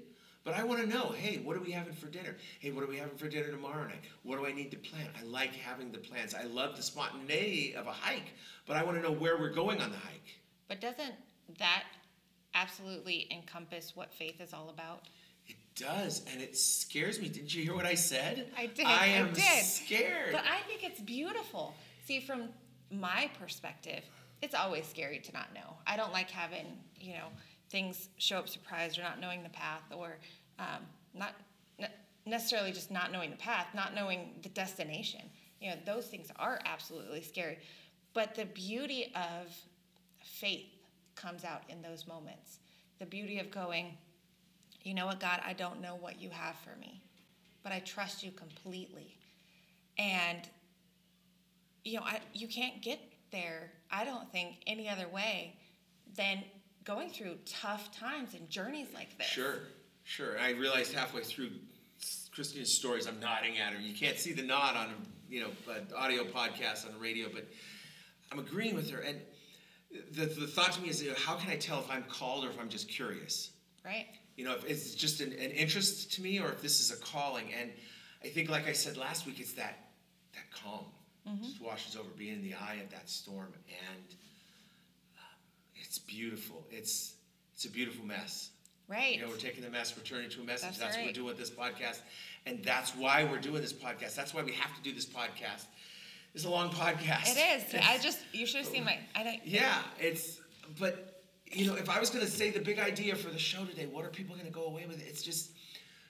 but 0.48 0.56
I 0.56 0.64
want 0.64 0.80
to 0.80 0.88
know 0.88 1.14
hey, 1.18 1.42
what 1.44 1.58
are 1.58 1.60
we 1.60 1.72
having 1.72 1.92
for 1.94 2.08
dinner? 2.08 2.38
Hey, 2.62 2.72
what 2.72 2.82
are 2.82 2.88
we 2.88 2.96
having 2.96 3.18
for 3.18 3.28
dinner 3.28 3.52
tomorrow 3.52 3.84
night? 3.84 4.00
What 4.24 4.40
do 4.40 4.46
I 4.46 4.54
need 4.54 4.72
to 4.72 4.78
plan? 4.78 5.10
I 5.20 5.26
like 5.26 5.54
having 5.54 5.92
the 5.92 5.98
plans. 5.98 6.34
I 6.34 6.44
love 6.44 6.78
the 6.78 6.82
spontaneity 6.82 7.76
of 7.76 7.86
a 7.86 7.92
hike, 7.92 8.32
but 8.66 8.78
I 8.78 8.84
want 8.84 8.96
to 8.96 9.04
know 9.04 9.12
where 9.12 9.38
we're 9.38 9.52
going 9.52 9.82
on 9.82 9.92
the 9.92 9.98
hike. 9.98 10.40
But 10.70 10.80
doesn't 10.80 11.16
that 11.60 11.84
absolutely 12.56 13.28
encompass 13.30 13.92
what 13.94 14.14
faith 14.14 14.40
is 14.40 14.54
all 14.54 14.70
about? 14.70 15.02
It 15.48 15.58
does, 15.76 16.22
and 16.32 16.42
it 16.42 16.56
scares 16.56 17.20
me. 17.20 17.28
Didn't 17.28 17.54
you 17.54 17.64
hear 17.64 17.76
what 17.76 17.86
I 17.86 17.96
said? 17.96 18.48
I 18.58 18.68
did, 18.68 18.86
I 18.86 19.04
I 19.04 19.06
am 19.08 19.34
did. 19.34 19.66
scared. 19.66 20.32
But 20.32 20.46
I 20.50 20.62
think 20.66 20.86
it's 20.86 21.02
beautiful. 21.02 21.76
See, 22.06 22.22
from 22.22 22.44
my 22.90 23.30
perspective, 23.38 24.02
it's 24.42 24.56
always 24.56 24.86
scary 24.88 25.20
to 25.20 25.34
not 25.34 25.54
know. 25.54 25.76
I 25.86 25.98
don't 25.98 26.14
like 26.14 26.32
having, 26.32 26.68
you 26.98 27.16
know, 27.16 27.28
things 27.70 28.10
show 28.18 28.38
up 28.38 28.48
surprised 28.48 28.98
or 28.98 29.04
not 29.04 29.20
knowing 29.20 29.44
the 29.44 29.50
path 29.50 29.84
or 29.96 30.18
um, 30.60 30.86
not 31.14 31.34
ne- 31.80 31.88
necessarily 32.26 32.72
just 32.72 32.92
not 32.92 33.12
knowing 33.12 33.32
the 33.32 33.38
path, 33.38 33.68
not 33.74 33.96
knowing 33.96 34.32
the 34.44 34.50
destination. 34.50 35.22
You 35.62 35.72
know, 35.72 35.76
those 35.86 36.08
things 36.08 36.32
are 36.38 36.60
absolutely 36.66 37.22
scary. 37.22 37.58
But 38.14 38.36
the 38.36 38.46
beauty 38.46 39.14
of 39.16 39.56
faith 40.24 40.68
comes 41.16 41.44
out 41.44 41.64
in 41.70 41.82
those 41.82 42.08
moments. 42.08 42.60
The 43.00 43.06
beauty 43.06 43.40
of 43.40 43.52
going, 43.52 43.98
you 44.84 44.94
know 44.94 45.06
what, 45.06 45.20
God, 45.20 45.42
I 45.46 45.54
don't 45.54 45.82
know 45.82 45.96
what 45.96 46.22
you 46.22 46.30
have 46.30 46.56
for 46.58 46.80
me, 46.80 47.02
but 47.64 47.72
I 47.72 47.80
trust 47.80 48.24
you 48.24 48.32
completely. 48.32 49.18
And 49.98 50.48
you 51.88 51.98
know, 51.98 52.04
I, 52.06 52.20
you 52.34 52.48
can't 52.48 52.82
get 52.82 53.00
there, 53.32 53.72
I 53.90 54.04
don't 54.04 54.30
think, 54.32 54.58
any 54.68 54.90
other 54.90 55.08
way 55.08 55.56
than 56.18 56.44
going 56.84 57.10
through 57.10 57.38
tough 57.46 57.98
times 57.98 58.34
and 58.34 58.50
journeys 58.50 58.88
like 58.94 59.18
this. 59.18 59.28
Sure, 59.28 59.60
sure. 60.08 60.40
I 60.40 60.52
realized 60.52 60.94
halfway 60.94 61.22
through 61.22 61.52
Christina's 62.34 62.74
stories, 62.74 63.08
I'm 63.08 63.20
nodding 63.20 63.58
at 63.58 63.74
her. 63.74 63.80
You 63.80 63.94
can't 63.94 64.18
see 64.18 64.32
the 64.32 64.44
nod 64.44 64.76
on 64.76 64.90
you 65.30 65.42
know 65.42 65.50
an 65.74 65.88
audio 65.96 66.24
podcast 66.24 66.86
on 66.86 66.94
the 66.94 67.00
radio, 67.00 67.28
but 67.34 67.46
I'm 68.32 68.40
agreeing 68.40 68.76
with 68.76 68.90
her. 68.92 69.00
And 69.00 69.20
the, 70.12 70.26
the 70.26 70.48
thought 70.48 70.74
to 70.74 70.82
me 70.82 70.90
is, 70.90 71.02
you 71.02 71.10
know, 71.10 71.16
how 71.18 71.36
can 71.36 71.50
I 71.50 71.56
tell 71.56 71.80
if 71.80 71.90
I'm 71.90 72.04
called 72.04 72.46
or 72.46 72.50
if 72.50 72.60
I'm 72.60 72.70
just 72.70 72.90
curious? 72.90 73.52
Right. 73.86 74.08
You 74.36 74.46
know, 74.46 74.54
if 74.54 74.66
it's 74.66 74.96
just 74.96 75.22
an, 75.22 75.32
an 75.34 75.52
interest 75.52 76.14
to 76.14 76.22
me 76.22 76.40
or 76.40 76.50
if 76.50 76.62
this 76.62 76.80
is 76.80 76.92
a 76.92 76.98
calling. 76.98 77.46
And 77.60 77.72
I 78.24 78.28
think, 78.28 78.50
like 78.50 78.68
I 78.68 78.74
said 78.74 78.98
last 78.98 79.26
week, 79.26 79.40
it's 79.40 79.54
that 79.54 79.78
that 80.34 80.52
calm 80.52 80.86
mm-hmm. 81.28 81.44
just 81.44 81.62
washes 81.62 81.96
over, 81.96 82.10
being 82.18 82.34
in 82.34 82.42
the 82.44 82.54
eye 82.54 82.80
of 82.84 82.92
that 82.92 83.10
storm, 83.10 83.54
and 83.68 84.16
uh, 85.18 85.36
it's 85.76 86.00
beautiful. 86.00 86.66
It's 86.70 87.14
it's 87.54 87.66
a 87.66 87.70
beautiful 87.70 88.06
mess. 88.06 88.52
Right. 88.88 89.16
You 89.16 89.24
know, 89.24 89.28
we're 89.28 89.36
taking 89.36 89.64
the 89.64 89.70
mess, 89.70 89.96
we're 89.98 90.04
turning 90.04 90.30
to 90.30 90.42
a 90.42 90.44
message. 90.44 90.62
That's, 90.62 90.78
that's 90.78 90.96
right. 90.96 91.06
what 91.06 91.10
we're 91.10 91.14
doing 91.14 91.28
with 91.28 91.38
this 91.38 91.50
podcast, 91.50 92.00
and 92.46 92.64
that's 92.64 92.96
why 92.96 93.26
we're 93.26 93.40
doing 93.40 93.62
this 93.62 93.74
podcast. 93.74 94.16
That's 94.16 94.34
why 94.34 94.44
we 94.44 94.54
have 94.54 94.74
to 94.78 94.82
do 94.82 94.94
this 94.94 95.06
podcast. 95.06 95.66
It's 96.34 96.46
a 96.46 96.50
long 96.50 96.70
podcast. 96.70 97.36
It 97.36 97.38
is. 97.38 97.74
It's, 97.74 97.86
I 97.86 97.98
just 97.98 98.20
you 98.32 98.46
should 98.46 98.62
have 98.62 98.68
seen 98.68 98.86
my. 98.86 98.98
I 99.16 99.24
don't. 99.24 99.46
Yeah, 99.46 99.82
it's 100.00 100.40
but 100.80 101.24
you 101.46 101.66
know, 101.66 101.76
if 101.76 101.90
I 101.90 102.00
was 102.00 102.10
going 102.10 102.24
to 102.24 102.32
say 102.32 102.50
the 102.50 102.60
big 102.60 102.80
idea 102.80 103.16
for 103.16 103.30
the 103.30 103.40
show 103.40 103.66
today, 103.66 103.88
what 103.88 104.06
are 104.06 104.10
people 104.10 104.36
going 104.36 104.48
to 104.48 104.54
go 104.54 104.66
away 104.66 104.86
with? 104.88 105.06
It's 105.06 105.22
just 105.22 105.52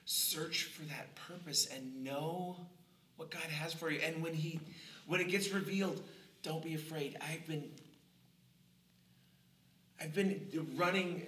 search 0.04 0.64
for 0.64 0.82
that 0.84 1.14
purpose 1.14 1.66
and 1.66 2.04
know 2.04 2.56
what 3.16 3.30
God 3.30 3.42
has 3.42 3.72
for 3.72 3.90
you. 3.90 4.00
And 4.00 4.22
when 4.22 4.34
he 4.34 4.60
when 5.06 5.20
it 5.20 5.28
gets 5.28 5.50
revealed, 5.50 6.02
don't 6.42 6.62
be 6.62 6.74
afraid. 6.74 7.16
I've 7.20 7.46
been 7.46 7.70
I've 10.00 10.14
been 10.14 10.48
running 10.76 11.26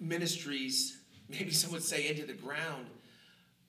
ministries, 0.00 0.98
maybe 1.28 1.50
some 1.50 1.72
would 1.72 1.82
say 1.82 2.08
into 2.08 2.26
the 2.26 2.32
ground 2.32 2.86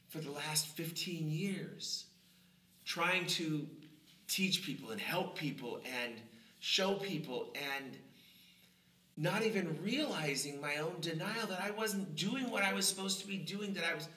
for 0.10 0.20
the 0.20 0.32
last 0.32 0.68
15 0.68 1.30
years, 1.30 2.06
trying 2.86 3.26
to 3.28 3.68
teach 4.28 4.64
people 4.64 4.92
and 4.92 5.00
help 5.00 5.38
people 5.38 5.82
and 6.04 6.14
show 6.60 6.96
people 6.96 7.54
and 7.78 7.98
not 9.18 9.44
even 9.44 9.78
realizing 9.84 10.62
my 10.62 10.78
own 10.78 10.96
denial 11.02 11.46
that 11.48 11.62
I 11.62 11.72
wasn't 11.72 12.16
doing 12.16 12.50
what 12.50 12.64
I 12.64 12.74
was 12.74 12.88
supposed 12.88 13.20
to 13.22 13.28
be 13.28 13.38
doing, 13.38 13.74
that 13.74 13.84
I 13.84 13.94
was, 13.94 14.08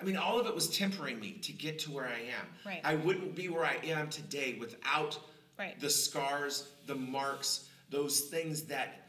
I 0.00 0.04
mean, 0.04 0.16
all 0.16 0.40
of 0.40 0.46
it 0.46 0.54
was 0.54 0.74
tempering 0.76 1.20
me 1.20 1.32
to 1.42 1.52
get 1.52 1.78
to 1.80 1.90
where 1.90 2.06
I 2.06 2.20
am. 2.20 2.46
Right. 2.64 2.80
I 2.82 2.94
wouldn't 2.94 3.34
be 3.34 3.48
where 3.48 3.64
I 3.64 3.76
am 3.84 4.08
today 4.08 4.56
without 4.58 5.18
right. 5.58 5.78
the 5.78 5.90
scars, 5.90 6.68
the 6.86 6.94
marks, 6.94 7.68
those 7.90 8.20
things 8.20 8.62
that 8.62 8.99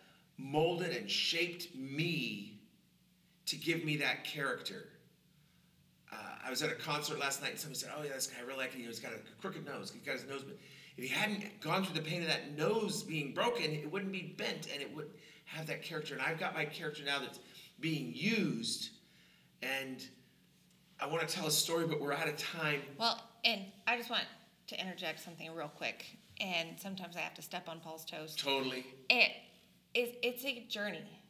molded 0.41 0.95
and 0.95 1.09
shaped 1.09 1.75
me 1.75 2.59
to 3.45 3.55
give 3.55 3.83
me 3.83 3.97
that 3.97 4.23
character. 4.23 4.87
Uh, 6.11 6.15
I 6.45 6.49
was 6.49 6.61
at 6.61 6.71
a 6.71 6.75
concert 6.75 7.19
last 7.19 7.41
night 7.41 7.51
and 7.51 7.59
somebody 7.59 7.79
said, 7.79 7.91
Oh, 7.97 8.03
yeah, 8.03 8.13
this 8.13 8.27
guy, 8.27 8.41
I 8.41 8.45
really 8.45 8.59
like 8.59 8.73
it. 8.75 8.85
He's 8.85 8.99
got 8.99 9.13
a 9.13 9.19
crooked 9.39 9.65
nose. 9.65 9.91
He's 9.91 10.01
got 10.01 10.13
his 10.13 10.25
nose, 10.27 10.43
but 10.43 10.57
if 10.97 11.03
he 11.03 11.09
hadn't 11.09 11.61
gone 11.61 11.83
through 11.83 11.95
the 11.95 12.07
pain 12.07 12.21
of 12.21 12.27
that 12.27 12.57
nose 12.57 13.03
being 13.03 13.33
broken, 13.33 13.71
it 13.71 13.89
wouldn't 13.91 14.11
be 14.11 14.35
bent 14.37 14.67
and 14.73 14.81
it 14.81 14.93
would 14.95 15.09
have 15.45 15.67
that 15.67 15.83
character. 15.83 16.13
And 16.13 16.21
I've 16.21 16.39
got 16.39 16.53
my 16.53 16.65
character 16.65 17.03
now 17.05 17.19
that's 17.19 17.39
being 17.79 18.11
used. 18.13 18.89
And 19.61 20.03
I 20.99 21.07
want 21.07 21.27
to 21.27 21.33
tell 21.33 21.47
a 21.47 21.51
story, 21.51 21.87
but 21.87 22.01
we're 22.01 22.13
out 22.13 22.27
of 22.27 22.37
time. 22.37 22.81
Well, 22.97 23.21
and 23.45 23.61
I 23.87 23.97
just 23.97 24.09
want 24.09 24.23
to 24.67 24.79
interject 24.79 25.19
something 25.21 25.53
real 25.53 25.67
quick. 25.67 26.05
And 26.39 26.79
sometimes 26.79 27.15
I 27.15 27.19
have 27.19 27.35
to 27.35 27.41
step 27.41 27.69
on 27.69 27.79
Paul's 27.79 28.05
toes. 28.05 28.35
Totally. 28.35 28.85
It 29.09 29.31
is 29.93 30.09
it's 30.21 30.45
a 30.45 30.65
journey. 30.69 31.21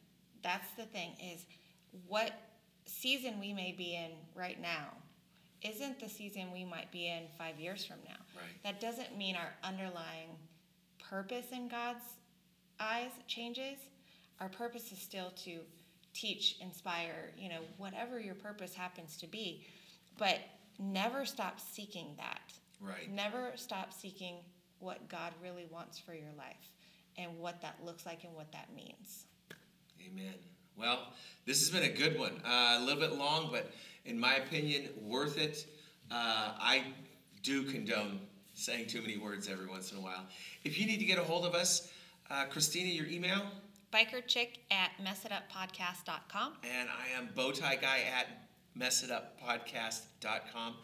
That's 0.42 0.70
the 0.76 0.84
thing, 0.84 1.12
is 1.22 1.46
what 2.08 2.32
season 2.84 3.38
we 3.40 3.52
may 3.52 3.72
be 3.72 3.94
in 3.94 4.10
right 4.34 4.60
now 4.60 4.88
isn't 5.62 6.00
the 6.00 6.08
season 6.08 6.52
we 6.52 6.64
might 6.64 6.90
be 6.90 7.06
in 7.06 7.22
five 7.38 7.58
years 7.60 7.84
from 7.84 7.98
now. 8.04 8.16
Right. 8.34 8.62
That 8.64 8.80
doesn't 8.80 9.16
mean 9.16 9.36
our 9.36 9.52
underlying 9.62 10.30
purpose 10.98 11.46
in 11.52 11.68
God's 11.68 12.02
eyes 12.80 13.10
changes. 13.28 13.78
Our 14.40 14.48
purpose 14.48 14.90
is 14.90 14.98
still 14.98 15.30
to 15.44 15.60
teach, 16.14 16.56
inspire, 16.60 17.30
you 17.38 17.48
know, 17.48 17.60
whatever 17.78 18.18
your 18.18 18.34
purpose 18.34 18.74
happens 18.74 19.16
to 19.18 19.28
be. 19.28 19.64
But 20.18 20.40
never 20.80 21.24
stop 21.24 21.60
seeking 21.60 22.14
that. 22.16 22.52
Right. 22.80 23.08
Never 23.10 23.52
stop 23.54 23.92
seeking 23.92 24.36
what 24.80 25.08
God 25.08 25.32
really 25.40 25.66
wants 25.70 25.98
for 25.98 26.12
your 26.12 26.32
life 26.36 26.72
and 27.18 27.38
what 27.38 27.60
that 27.62 27.76
looks 27.84 28.06
like 28.06 28.24
and 28.24 28.34
what 28.34 28.50
that 28.52 28.68
means. 28.74 29.26
Amen. 30.06 30.34
Well, 30.76 31.08
this 31.46 31.60
has 31.60 31.70
been 31.70 31.90
a 31.90 31.94
good 31.94 32.18
one. 32.18 32.40
Uh, 32.44 32.78
a 32.78 32.80
little 32.84 33.00
bit 33.00 33.18
long, 33.18 33.50
but 33.52 33.70
in 34.04 34.18
my 34.18 34.36
opinion, 34.36 34.88
worth 35.00 35.38
it. 35.38 35.66
Uh, 36.10 36.52
I 36.58 36.84
do 37.42 37.64
condone 37.64 38.20
saying 38.54 38.86
too 38.86 39.00
many 39.00 39.16
words 39.16 39.48
every 39.48 39.66
once 39.66 39.92
in 39.92 39.98
a 39.98 40.00
while. 40.00 40.26
If 40.64 40.78
you 40.78 40.86
need 40.86 40.98
to 40.98 41.04
get 41.04 41.18
a 41.18 41.24
hold 41.24 41.46
of 41.46 41.54
us, 41.54 41.90
uh, 42.30 42.46
Christina, 42.46 42.88
your 42.88 43.06
email? 43.06 43.42
Bikerchick 43.92 44.58
at 44.70 44.90
messituppodcast.com. 45.02 46.54
And 46.64 46.88
I 46.88 47.18
am 47.18 47.28
Bowtie 47.34 47.80
Guy 47.80 48.00
at 48.16 48.26
messituppodcast.com. 48.78 50.74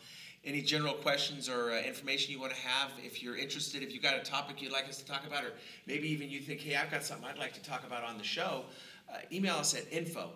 Any 0.44 0.62
general 0.62 0.94
questions 0.94 1.48
or 1.48 1.72
uh, 1.72 1.81
information 1.81 2.33
you 2.33 2.40
want 2.40 2.55
to 2.55 2.61
have, 2.61 2.90
if 3.05 3.22
you're 3.22 3.37
interested, 3.37 3.83
if 3.83 3.92
you've 3.92 4.03
got 4.03 4.14
a 4.14 4.22
topic 4.22 4.62
you'd 4.62 4.72
like 4.72 4.88
us 4.88 4.98
to 4.98 5.05
talk 5.05 5.27
about, 5.27 5.44
or 5.44 5.53
maybe 5.87 6.09
even 6.09 6.31
you 6.31 6.40
think, 6.40 6.61
hey, 6.61 6.77
I've 6.77 6.90
got 6.90 7.03
something 7.03 7.27
I'd 7.27 7.38
like 7.38 7.55
to 7.55 7.62
talk 7.62 7.85
about 7.85 8.05
on 8.05 8.18
the 8.18 8.24
show, 8.24 8.64
uh, 9.12 9.16
email 9.33 9.57
us 9.57 9.74
at 9.74 9.92
info 9.92 10.31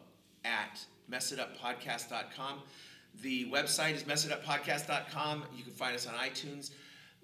at 0.45 0.85
messituppodcast.com. 1.11 2.63
The 3.21 3.51
website 3.51 3.95
is 3.95 4.05
messituppodcast.com. 4.05 5.45
You 5.57 5.63
can 5.63 5.73
find 5.73 5.95
us 5.95 6.07
on 6.07 6.15
iTunes. 6.15 6.71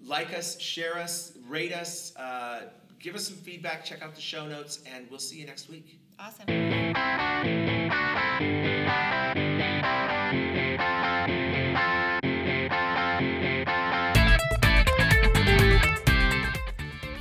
Like 0.05 0.33
us, 0.33 0.61
share 0.61 0.97
us, 0.99 1.33
rate 1.49 1.73
us, 1.73 2.15
uh, 2.17 2.69
give 3.01 3.15
us 3.17 3.27
some 3.27 3.37
feedback, 3.37 3.85
check 3.85 4.03
out 4.03 4.15
the 4.15 4.21
show 4.21 4.47
notes, 4.47 4.81
and 4.95 5.07
we'll 5.11 5.19
see 5.19 5.39
you 5.39 5.47
next 5.47 5.69
week. 5.69 5.99
Awesome. 6.19 6.47